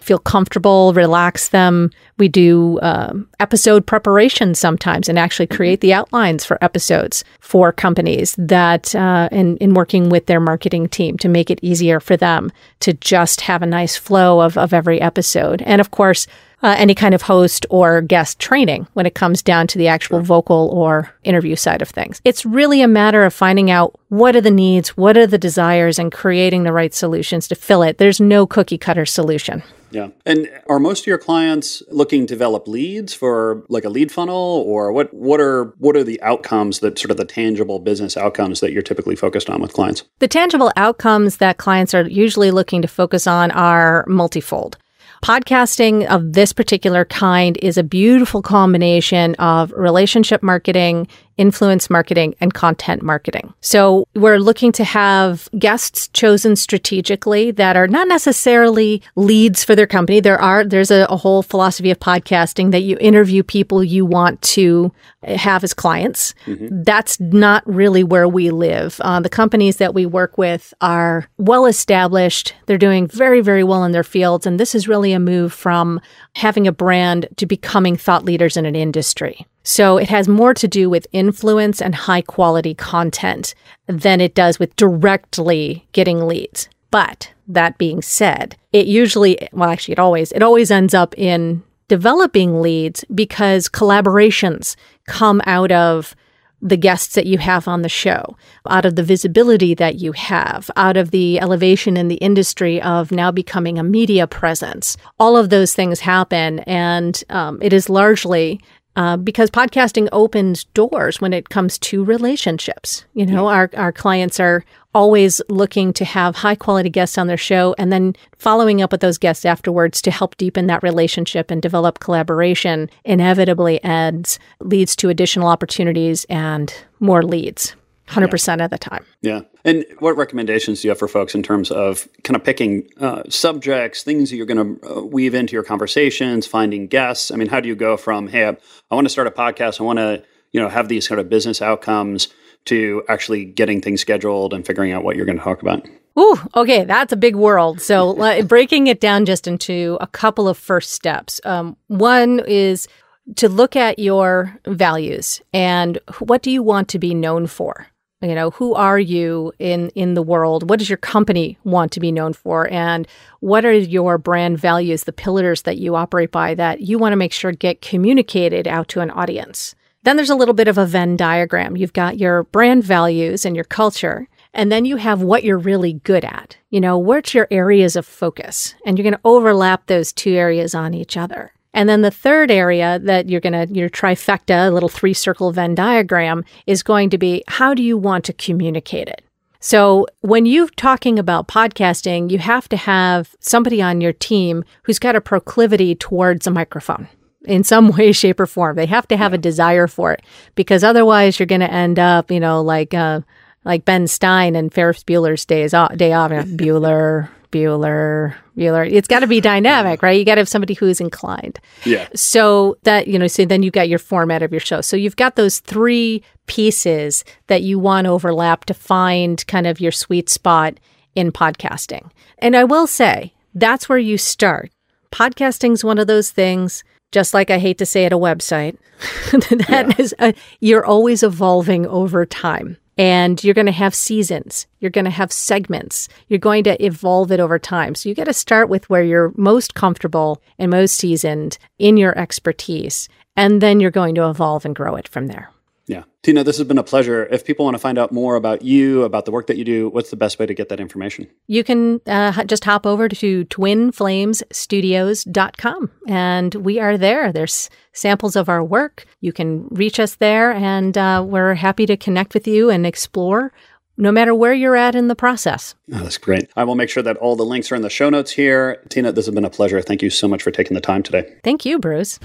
feel 0.00 0.18
comfortable, 0.18 0.92
relax 0.92 1.48
them. 1.48 1.90
We 2.18 2.28
do 2.28 2.78
um, 2.82 3.28
episode 3.38 3.86
preparation 3.86 4.54
sometimes 4.54 5.08
and 5.08 5.18
actually 5.18 5.46
create 5.46 5.80
the 5.80 5.92
outlines 5.92 6.44
for 6.44 6.62
episodes 6.62 7.24
for 7.40 7.72
companies 7.72 8.34
that, 8.38 8.94
uh, 8.94 9.28
in, 9.32 9.56
in 9.58 9.74
working 9.74 10.08
with 10.08 10.26
their 10.26 10.40
marketing 10.40 10.88
team 10.88 11.16
to 11.18 11.28
make 11.28 11.50
it 11.50 11.60
easier 11.62 12.00
for 12.00 12.16
them 12.16 12.50
to 12.80 12.92
just 12.94 13.42
have 13.42 13.62
a 13.62 13.66
nice 13.66 13.96
flow 13.96 14.40
of, 14.40 14.56
of 14.56 14.72
every 14.72 15.00
episode. 15.00 15.62
And 15.62 15.80
of 15.80 15.90
course, 15.90 16.26
uh, 16.62 16.74
any 16.76 16.94
kind 16.94 17.14
of 17.14 17.22
host 17.22 17.64
or 17.70 18.02
guest 18.02 18.38
training 18.38 18.86
when 18.92 19.06
it 19.06 19.14
comes 19.14 19.42
down 19.42 19.66
to 19.68 19.78
the 19.78 19.88
actual 19.88 20.18
sure. 20.18 20.24
vocal 20.24 20.68
or 20.72 21.14
interview 21.24 21.56
side 21.56 21.82
of 21.82 21.88
things. 21.88 22.20
It's 22.24 22.44
really 22.44 22.82
a 22.82 22.88
matter 22.88 23.24
of 23.24 23.32
finding 23.32 23.70
out 23.70 23.98
what 24.08 24.36
are 24.36 24.40
the 24.40 24.50
needs, 24.50 24.96
what 24.96 25.16
are 25.16 25.26
the 25.26 25.38
desires, 25.38 25.98
and 25.98 26.12
creating 26.12 26.64
the 26.64 26.72
right 26.72 26.92
solutions 26.92 27.48
to 27.48 27.54
fill 27.54 27.82
it. 27.82 27.98
There's 27.98 28.20
no 28.20 28.46
cookie 28.46 28.78
cutter 28.78 29.06
solution. 29.06 29.62
Yeah. 29.90 30.08
And 30.24 30.50
are 30.68 30.78
most 30.78 31.02
of 31.02 31.06
your 31.06 31.18
clients 31.18 31.82
looking 31.90 32.26
to 32.26 32.34
develop 32.34 32.68
leads 32.68 33.12
for 33.12 33.64
like 33.68 33.84
a 33.84 33.88
lead 33.88 34.12
funnel 34.12 34.64
or 34.66 34.92
what 34.92 35.12
what 35.12 35.40
are 35.40 35.74
what 35.78 35.96
are 35.96 36.04
the 36.04 36.20
outcomes 36.22 36.80
that 36.80 36.98
sort 36.98 37.10
of 37.10 37.16
the 37.16 37.24
tangible 37.24 37.78
business 37.78 38.16
outcomes 38.16 38.60
that 38.60 38.72
you're 38.72 38.82
typically 38.82 39.16
focused 39.16 39.50
on 39.50 39.60
with 39.60 39.72
clients? 39.72 40.04
The 40.20 40.28
tangible 40.28 40.72
outcomes 40.76 41.38
that 41.38 41.58
clients 41.58 41.94
are 41.94 42.08
usually 42.08 42.50
looking 42.50 42.82
to 42.82 42.88
focus 42.88 43.26
on 43.26 43.50
are 43.50 44.04
multifold. 44.06 44.78
Podcasting 45.22 46.06
of 46.06 46.32
this 46.32 46.54
particular 46.54 47.04
kind 47.04 47.58
is 47.60 47.76
a 47.76 47.82
beautiful 47.82 48.40
combination 48.40 49.34
of 49.34 49.70
relationship 49.72 50.42
marketing, 50.42 51.08
influence 51.40 51.88
marketing 51.88 52.34
and 52.38 52.52
content 52.52 53.02
marketing. 53.02 53.54
So 53.62 54.06
we're 54.14 54.38
looking 54.38 54.72
to 54.72 54.84
have 54.84 55.48
guests 55.58 56.08
chosen 56.08 56.54
strategically 56.54 57.50
that 57.52 57.76
are 57.76 57.88
not 57.88 58.06
necessarily 58.08 59.02
leads 59.16 59.64
for 59.64 59.74
their 59.74 59.86
company. 59.86 60.20
There 60.20 60.38
are, 60.38 60.64
there's 60.64 60.90
a, 60.90 61.06
a 61.08 61.16
whole 61.16 61.42
philosophy 61.42 61.90
of 61.90 61.98
podcasting 61.98 62.72
that 62.72 62.80
you 62.80 62.98
interview 63.00 63.42
people 63.42 63.82
you 63.82 64.04
want 64.04 64.42
to 64.42 64.92
have 65.22 65.64
as 65.64 65.72
clients. 65.72 66.34
Mm-hmm. 66.46 66.82
That's 66.82 67.18
not 67.20 67.66
really 67.66 68.04
where 68.04 68.28
we 68.28 68.50
live. 68.50 69.00
Uh, 69.02 69.20
the 69.20 69.30
companies 69.30 69.78
that 69.78 69.94
we 69.94 70.04
work 70.04 70.36
with 70.36 70.74
are 70.82 71.26
well 71.38 71.64
established. 71.64 72.54
They're 72.66 72.76
doing 72.76 73.06
very, 73.06 73.40
very 73.40 73.64
well 73.64 73.84
in 73.84 73.92
their 73.92 74.04
fields. 74.04 74.46
And 74.46 74.60
this 74.60 74.74
is 74.74 74.88
really 74.88 75.12
a 75.12 75.20
move 75.20 75.54
from 75.54 76.00
having 76.36 76.66
a 76.66 76.72
brand 76.72 77.26
to 77.36 77.46
becoming 77.46 77.96
thought 77.96 78.24
leaders 78.24 78.56
in 78.56 78.66
an 78.66 78.76
industry. 78.76 79.46
So 79.62 79.98
it 79.98 80.08
has 80.08 80.28
more 80.28 80.54
to 80.54 80.68
do 80.68 80.88
with 80.88 81.06
influence 81.12 81.82
and 81.82 81.94
high 81.94 82.22
quality 82.22 82.74
content 82.74 83.54
than 83.86 84.20
it 84.20 84.34
does 84.34 84.58
with 84.58 84.74
directly 84.76 85.86
getting 85.92 86.26
leads. 86.26 86.68
But 86.90 87.32
that 87.46 87.78
being 87.78 88.02
said, 88.02 88.56
it 88.72 88.86
usually, 88.86 89.48
well, 89.52 89.70
actually, 89.70 89.92
it 89.92 89.98
always, 89.98 90.32
it 90.32 90.42
always 90.42 90.70
ends 90.70 90.94
up 90.94 91.16
in 91.18 91.62
developing 91.88 92.62
leads 92.62 93.04
because 93.14 93.68
collaborations 93.68 94.76
come 95.06 95.42
out 95.44 95.72
of 95.72 96.14
the 96.62 96.76
guests 96.76 97.14
that 97.14 97.26
you 97.26 97.38
have 97.38 97.66
on 97.66 97.82
the 97.82 97.88
show, 97.88 98.36
out 98.68 98.84
of 98.84 98.96
the 98.96 99.02
visibility 99.02 99.74
that 99.74 99.96
you 99.96 100.12
have, 100.12 100.70
out 100.76 100.96
of 100.96 101.10
the 101.10 101.40
elevation 101.40 101.96
in 101.96 102.08
the 102.08 102.16
industry 102.16 102.80
of 102.82 103.10
now 103.10 103.30
becoming 103.30 103.78
a 103.78 103.82
media 103.82 104.26
presence. 104.26 104.96
All 105.18 105.36
of 105.36 105.50
those 105.50 105.74
things 105.74 106.00
happen, 106.00 106.60
and 106.60 107.22
um, 107.30 107.58
it 107.62 107.72
is 107.72 107.88
largely 107.88 108.60
uh, 108.96 109.16
because 109.16 109.50
podcasting 109.50 110.08
opens 110.12 110.64
doors 110.64 111.20
when 111.20 111.32
it 111.32 111.48
comes 111.48 111.78
to 111.78 112.04
relationships. 112.04 113.04
You 113.14 113.26
know, 113.26 113.48
yeah. 113.48 113.54
our, 113.56 113.70
our 113.76 113.92
clients 113.92 114.40
are 114.40 114.64
always 114.94 115.40
looking 115.48 115.92
to 115.92 116.04
have 116.04 116.36
high 116.36 116.56
quality 116.56 116.90
guests 116.90 117.16
on 117.16 117.28
their 117.28 117.36
show 117.36 117.74
and 117.78 117.92
then 117.92 118.16
following 118.36 118.82
up 118.82 118.90
with 118.90 119.00
those 119.00 119.18
guests 119.18 119.44
afterwards 119.44 120.02
to 120.02 120.10
help 120.10 120.36
deepen 120.36 120.66
that 120.66 120.82
relationship 120.82 121.50
and 121.50 121.62
develop 121.62 122.00
collaboration 122.00 122.90
inevitably 123.04 123.82
adds 123.84 124.38
leads 124.60 124.96
to 124.96 125.08
additional 125.08 125.48
opportunities 125.48 126.24
and 126.24 126.74
more 126.98 127.22
leads. 127.22 127.76
100% 128.10 128.58
yeah. 128.58 128.64
of 128.64 128.70
the 128.70 128.78
time. 128.78 129.04
Yeah. 129.22 129.42
And 129.64 129.84
what 129.98 130.16
recommendations 130.16 130.80
do 130.80 130.88
you 130.88 130.90
have 130.90 130.98
for 130.98 131.08
folks 131.08 131.34
in 131.34 131.42
terms 131.42 131.70
of 131.70 132.08
kind 132.24 132.36
of 132.36 132.44
picking 132.44 132.88
uh, 132.98 133.22
subjects, 133.28 134.02
things 134.02 134.30
that 134.30 134.36
you're 134.36 134.46
going 134.46 134.78
to 134.78 134.90
uh, 134.90 135.00
weave 135.02 135.34
into 135.34 135.52
your 135.52 135.62
conversations, 135.62 136.46
finding 136.46 136.86
guests? 136.86 137.30
I 137.30 137.36
mean, 137.36 137.48
how 137.48 137.60
do 137.60 137.68
you 137.68 137.76
go 137.76 137.96
from, 137.96 138.28
hey, 138.28 138.46
I, 138.46 138.56
I 138.90 138.94
want 138.94 139.06
to 139.06 139.10
start 139.10 139.26
a 139.26 139.30
podcast, 139.30 139.80
I 139.80 139.84
want 139.84 139.98
to, 139.98 140.22
you 140.52 140.60
know, 140.60 140.68
have 140.68 140.88
these 140.88 141.06
kind 141.08 141.20
of 141.20 141.28
business 141.28 141.62
outcomes 141.62 142.28
to 142.66 143.02
actually 143.08 143.44
getting 143.44 143.80
things 143.80 144.00
scheduled 144.00 144.52
and 144.52 144.66
figuring 144.66 144.92
out 144.92 145.04
what 145.04 145.16
you're 145.16 145.26
going 145.26 145.38
to 145.38 145.44
talk 145.44 145.62
about? 145.62 145.86
Ooh, 146.18 146.36
okay, 146.56 146.84
that's 146.84 147.12
a 147.12 147.16
big 147.16 147.36
world. 147.36 147.80
So, 147.80 148.42
breaking 148.46 148.88
it 148.88 149.00
down 149.00 149.24
just 149.24 149.46
into 149.46 149.96
a 150.00 150.06
couple 150.06 150.48
of 150.48 150.58
first 150.58 150.92
steps. 150.92 151.40
Um, 151.44 151.76
one 151.86 152.40
is 152.46 152.88
to 153.36 153.48
look 153.48 153.76
at 153.76 153.98
your 153.98 154.58
values 154.66 155.40
and 155.52 155.98
what 156.18 156.42
do 156.42 156.50
you 156.50 156.62
want 156.62 156.88
to 156.88 156.98
be 156.98 157.14
known 157.14 157.46
for? 157.46 157.86
You 158.22 158.34
know 158.34 158.50
who 158.50 158.74
are 158.74 158.98
you 158.98 159.52
in 159.58 159.88
in 159.90 160.14
the 160.14 160.22
world? 160.22 160.68
What 160.68 160.78
does 160.78 160.90
your 160.90 160.98
company 160.98 161.56
want 161.64 161.92
to 161.92 162.00
be 162.00 162.12
known 162.12 162.32
for? 162.34 162.68
And 162.70 163.08
what 163.40 163.64
are 163.64 163.72
your 163.72 164.18
brand 164.18 164.58
values 164.58 165.04
the 165.04 165.12
pillars 165.12 165.62
that 165.62 165.78
you 165.78 165.96
operate 165.96 166.30
by 166.30 166.54
that 166.54 166.82
you 166.82 166.98
want 166.98 167.12
to 167.12 167.16
make 167.16 167.32
sure 167.32 167.52
get 167.52 167.80
communicated 167.80 168.68
out 168.68 168.88
to 168.88 169.00
an 169.00 169.10
audience? 169.10 169.74
Then 170.02 170.16
there's 170.16 170.30
a 170.30 170.34
little 170.34 170.54
bit 170.54 170.68
of 170.68 170.78
a 170.78 170.86
venn 170.86 171.16
diagram. 171.16 171.76
You've 171.76 171.92
got 171.92 172.18
your 172.18 172.44
brand 172.44 172.84
values 172.84 173.44
and 173.44 173.54
your 173.54 173.64
culture 173.64 174.28
and 174.52 174.70
then 174.70 174.84
you 174.84 174.96
have 174.96 175.22
what 175.22 175.44
you're 175.44 175.58
really 175.58 175.92
good 175.92 176.24
at. 176.24 176.56
You 176.70 176.80
know 176.80 176.98
what's 176.98 177.34
your 177.34 177.46
areas 177.50 177.96
of 177.96 178.04
focus? 178.04 178.74
And 178.84 178.98
you're 178.98 179.04
going 179.04 179.14
to 179.14 179.20
overlap 179.24 179.86
those 179.86 180.12
two 180.12 180.32
areas 180.32 180.74
on 180.74 180.92
each 180.92 181.16
other 181.16 181.52
and 181.72 181.88
then 181.88 182.02
the 182.02 182.10
third 182.10 182.50
area 182.50 182.98
that 183.00 183.28
you're 183.28 183.40
going 183.40 183.52
to, 183.68 183.72
your 183.72 183.88
trifecta, 183.88 184.68
a 184.68 184.70
little 184.70 184.88
three 184.88 185.14
circle 185.14 185.52
Venn 185.52 185.74
diagram, 185.74 186.44
is 186.66 186.82
going 186.82 187.10
to 187.10 187.18
be 187.18 187.44
how 187.48 187.74
do 187.74 187.82
you 187.82 187.96
want 187.96 188.24
to 188.24 188.32
communicate 188.32 189.08
it? 189.08 189.22
So 189.60 190.06
when 190.22 190.46
you're 190.46 190.68
talking 190.70 191.18
about 191.18 191.46
podcasting, 191.46 192.30
you 192.30 192.38
have 192.38 192.68
to 192.70 192.76
have 192.76 193.36
somebody 193.40 193.82
on 193.82 194.00
your 194.00 194.14
team 194.14 194.64
who's 194.84 194.98
got 194.98 195.16
a 195.16 195.20
proclivity 195.20 195.94
towards 195.94 196.46
a 196.46 196.50
microphone 196.50 197.08
in 197.44 197.62
some 197.62 197.88
way, 197.96 198.12
shape, 198.12 198.40
or 198.40 198.46
form. 198.46 198.76
They 198.76 198.86
have 198.86 199.06
to 199.08 199.16
have 199.16 199.34
a 199.34 199.38
desire 199.38 199.86
for 199.86 200.12
it 200.12 200.22
because 200.54 200.82
otherwise 200.82 201.38
you're 201.38 201.46
going 201.46 201.60
to 201.60 201.72
end 201.72 201.98
up, 201.98 202.30
you 202.30 202.40
know, 202.40 202.62
like, 202.62 202.94
uh, 202.94 203.20
like 203.64 203.84
Ben 203.84 204.06
Stein 204.06 204.56
and 204.56 204.72
Ferris 204.72 205.04
Bueller's 205.04 205.44
days 205.44 205.74
off, 205.74 205.94
day 205.94 206.14
off, 206.14 206.30
Bueller, 206.30 207.28
Bueller, 207.50 208.34
Bueller. 208.56 208.90
It's 208.90 209.08
got 209.08 209.20
to 209.20 209.26
be 209.26 209.40
dynamic, 209.40 210.02
right? 210.02 210.18
You 210.18 210.24
got 210.24 210.36
to 210.36 210.40
have 210.40 210.48
somebody 210.48 210.74
who's 210.74 211.00
inclined. 211.00 211.58
Yeah. 211.84 212.08
So 212.14 212.76
that, 212.84 213.08
you 213.08 213.18
know, 213.18 213.26
so 213.26 213.44
then 213.44 213.62
you've 213.62 213.72
got 213.72 213.88
your 213.88 213.98
format 213.98 214.42
of 214.42 214.52
your 214.52 214.60
show. 214.60 214.80
So 214.80 214.96
you've 214.96 215.16
got 215.16 215.36
those 215.36 215.60
three 215.60 216.22
pieces 216.46 217.24
that 217.48 217.62
you 217.62 217.78
want 217.78 218.06
to 218.06 218.10
overlap 218.10 218.64
to 218.66 218.74
find 218.74 219.46
kind 219.46 219.66
of 219.66 219.80
your 219.80 219.92
sweet 219.92 220.28
spot 220.28 220.78
in 221.14 221.32
podcasting. 221.32 222.10
And 222.38 222.56
I 222.56 222.64
will 222.64 222.86
say 222.86 223.32
that's 223.54 223.88
where 223.88 223.98
you 223.98 224.16
start. 224.18 224.70
Podcasting 225.12 225.72
is 225.72 225.84
one 225.84 225.98
of 225.98 226.06
those 226.06 226.30
things, 226.30 226.84
just 227.10 227.34
like 227.34 227.50
I 227.50 227.58
hate 227.58 227.78
to 227.78 227.86
say 227.86 228.04
it, 228.04 228.12
a 228.12 228.18
website, 228.18 228.76
that 229.32 229.86
yeah. 229.88 230.02
is 230.02 230.14
a, 230.18 230.34
you're 230.60 230.84
always 230.84 231.22
evolving 231.22 231.86
over 231.86 232.24
time 232.24 232.76
and 233.00 233.42
you're 233.42 233.54
going 233.54 233.64
to 233.64 233.72
have 233.72 233.94
seasons. 233.94 234.66
You're 234.78 234.90
going 234.90 235.06
to 235.06 235.10
have 235.10 235.32
segments. 235.32 236.06
You're 236.28 236.38
going 236.38 236.64
to 236.64 236.84
evolve 236.84 237.32
it 237.32 237.40
over 237.40 237.58
time. 237.58 237.94
So 237.94 238.10
you 238.10 238.14
got 238.14 238.24
to 238.24 238.34
start 238.34 238.68
with 238.68 238.90
where 238.90 239.02
you're 239.02 239.32
most 239.36 239.72
comfortable 239.72 240.42
and 240.58 240.70
most 240.70 240.96
seasoned 240.96 241.56
in 241.78 241.96
your 241.96 242.16
expertise. 242.18 243.08
And 243.36 243.62
then 243.62 243.80
you're 243.80 243.90
going 243.90 244.16
to 244.16 244.28
evolve 244.28 244.66
and 244.66 244.76
grow 244.76 244.96
it 244.96 245.08
from 245.08 245.28
there. 245.28 245.48
Yeah. 245.90 246.04
Tina, 246.22 246.44
this 246.44 246.58
has 246.58 246.68
been 246.68 246.78
a 246.78 246.84
pleasure. 246.84 247.26
If 247.26 247.44
people 247.44 247.64
want 247.64 247.74
to 247.74 247.80
find 247.80 247.98
out 247.98 248.12
more 248.12 248.36
about 248.36 248.62
you, 248.62 249.02
about 249.02 249.24
the 249.24 249.32
work 249.32 249.48
that 249.48 249.56
you 249.56 249.64
do, 249.64 249.88
what's 249.88 250.10
the 250.10 250.16
best 250.16 250.38
way 250.38 250.46
to 250.46 250.54
get 250.54 250.68
that 250.68 250.78
information? 250.78 251.26
You 251.48 251.64
can 251.64 252.00
uh, 252.06 252.44
just 252.44 252.64
hop 252.64 252.86
over 252.86 253.08
to 253.08 253.44
twinflamesstudios.com 253.46 255.90
and 256.06 256.54
we 256.54 256.78
are 256.78 256.96
there. 256.96 257.32
There's 257.32 257.68
samples 257.92 258.36
of 258.36 258.48
our 258.48 258.62
work. 258.62 259.04
You 259.20 259.32
can 259.32 259.66
reach 259.70 259.98
us 259.98 260.14
there 260.14 260.52
and 260.52 260.96
uh, 260.96 261.24
we're 261.26 261.54
happy 261.54 261.86
to 261.86 261.96
connect 261.96 262.34
with 262.34 262.46
you 262.46 262.70
and 262.70 262.86
explore 262.86 263.52
no 263.96 264.12
matter 264.12 264.32
where 264.32 264.54
you're 264.54 264.76
at 264.76 264.94
in 264.94 265.08
the 265.08 265.16
process. 265.16 265.74
Oh, 265.92 265.98
that's 265.98 266.18
great. 266.18 266.48
I 266.56 266.62
will 266.64 266.76
make 266.76 266.88
sure 266.88 267.02
that 267.02 267.16
all 267.16 267.34
the 267.34 267.44
links 267.44 267.72
are 267.72 267.74
in 267.74 267.82
the 267.82 267.90
show 267.90 268.10
notes 268.10 268.30
here. 268.30 268.80
Tina, 268.90 269.10
this 269.10 269.26
has 269.26 269.34
been 269.34 269.44
a 269.44 269.50
pleasure. 269.50 269.82
Thank 269.82 270.02
you 270.02 270.10
so 270.10 270.28
much 270.28 270.40
for 270.42 270.52
taking 270.52 270.76
the 270.76 270.80
time 270.80 271.02
today. 271.02 271.34
Thank 271.42 271.64
you, 271.64 271.78
Bruce. 271.78 272.20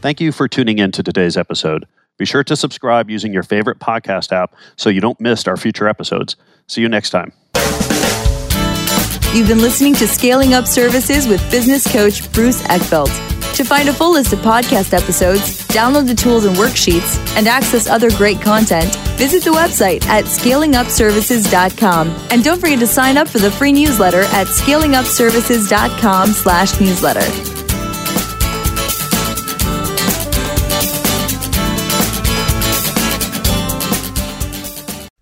Thank 0.00 0.20
you 0.20 0.32
for 0.32 0.48
tuning 0.48 0.78
in 0.78 0.92
to 0.92 1.02
today's 1.02 1.36
episode. 1.36 1.86
Be 2.20 2.26
sure 2.26 2.44
to 2.44 2.54
subscribe 2.54 3.08
using 3.08 3.32
your 3.32 3.42
favorite 3.42 3.78
podcast 3.78 4.30
app 4.30 4.54
so 4.76 4.90
you 4.90 5.00
don't 5.00 5.18
miss 5.22 5.48
our 5.48 5.56
future 5.56 5.88
episodes. 5.88 6.36
See 6.66 6.82
you 6.82 6.88
next 6.90 7.08
time. 7.08 7.32
You've 9.32 9.48
been 9.48 9.62
listening 9.62 9.94
to 9.94 10.06
Scaling 10.06 10.52
Up 10.52 10.66
Services 10.66 11.26
with 11.26 11.40
business 11.50 11.90
coach 11.90 12.30
Bruce 12.34 12.60
Eckfeldt. 12.64 13.08
To 13.54 13.64
find 13.64 13.88
a 13.88 13.94
full 13.94 14.12
list 14.12 14.34
of 14.34 14.40
podcast 14.40 14.92
episodes, 14.92 15.66
download 15.68 16.06
the 16.06 16.14
tools 16.14 16.44
and 16.44 16.54
worksheets, 16.56 17.16
and 17.38 17.48
access 17.48 17.86
other 17.86 18.10
great 18.10 18.42
content, 18.42 18.94
visit 19.16 19.42
the 19.42 19.52
website 19.52 20.04
at 20.04 20.26
scalingupservices.com. 20.26 22.08
And 22.30 22.44
don't 22.44 22.60
forget 22.60 22.80
to 22.80 22.86
sign 22.86 23.16
up 23.16 23.28
for 23.28 23.38
the 23.38 23.50
free 23.50 23.72
newsletter 23.72 24.24
at 24.24 24.46
scalingupservices.com 24.46 26.32
slash 26.32 26.78
newsletter. 26.82 27.59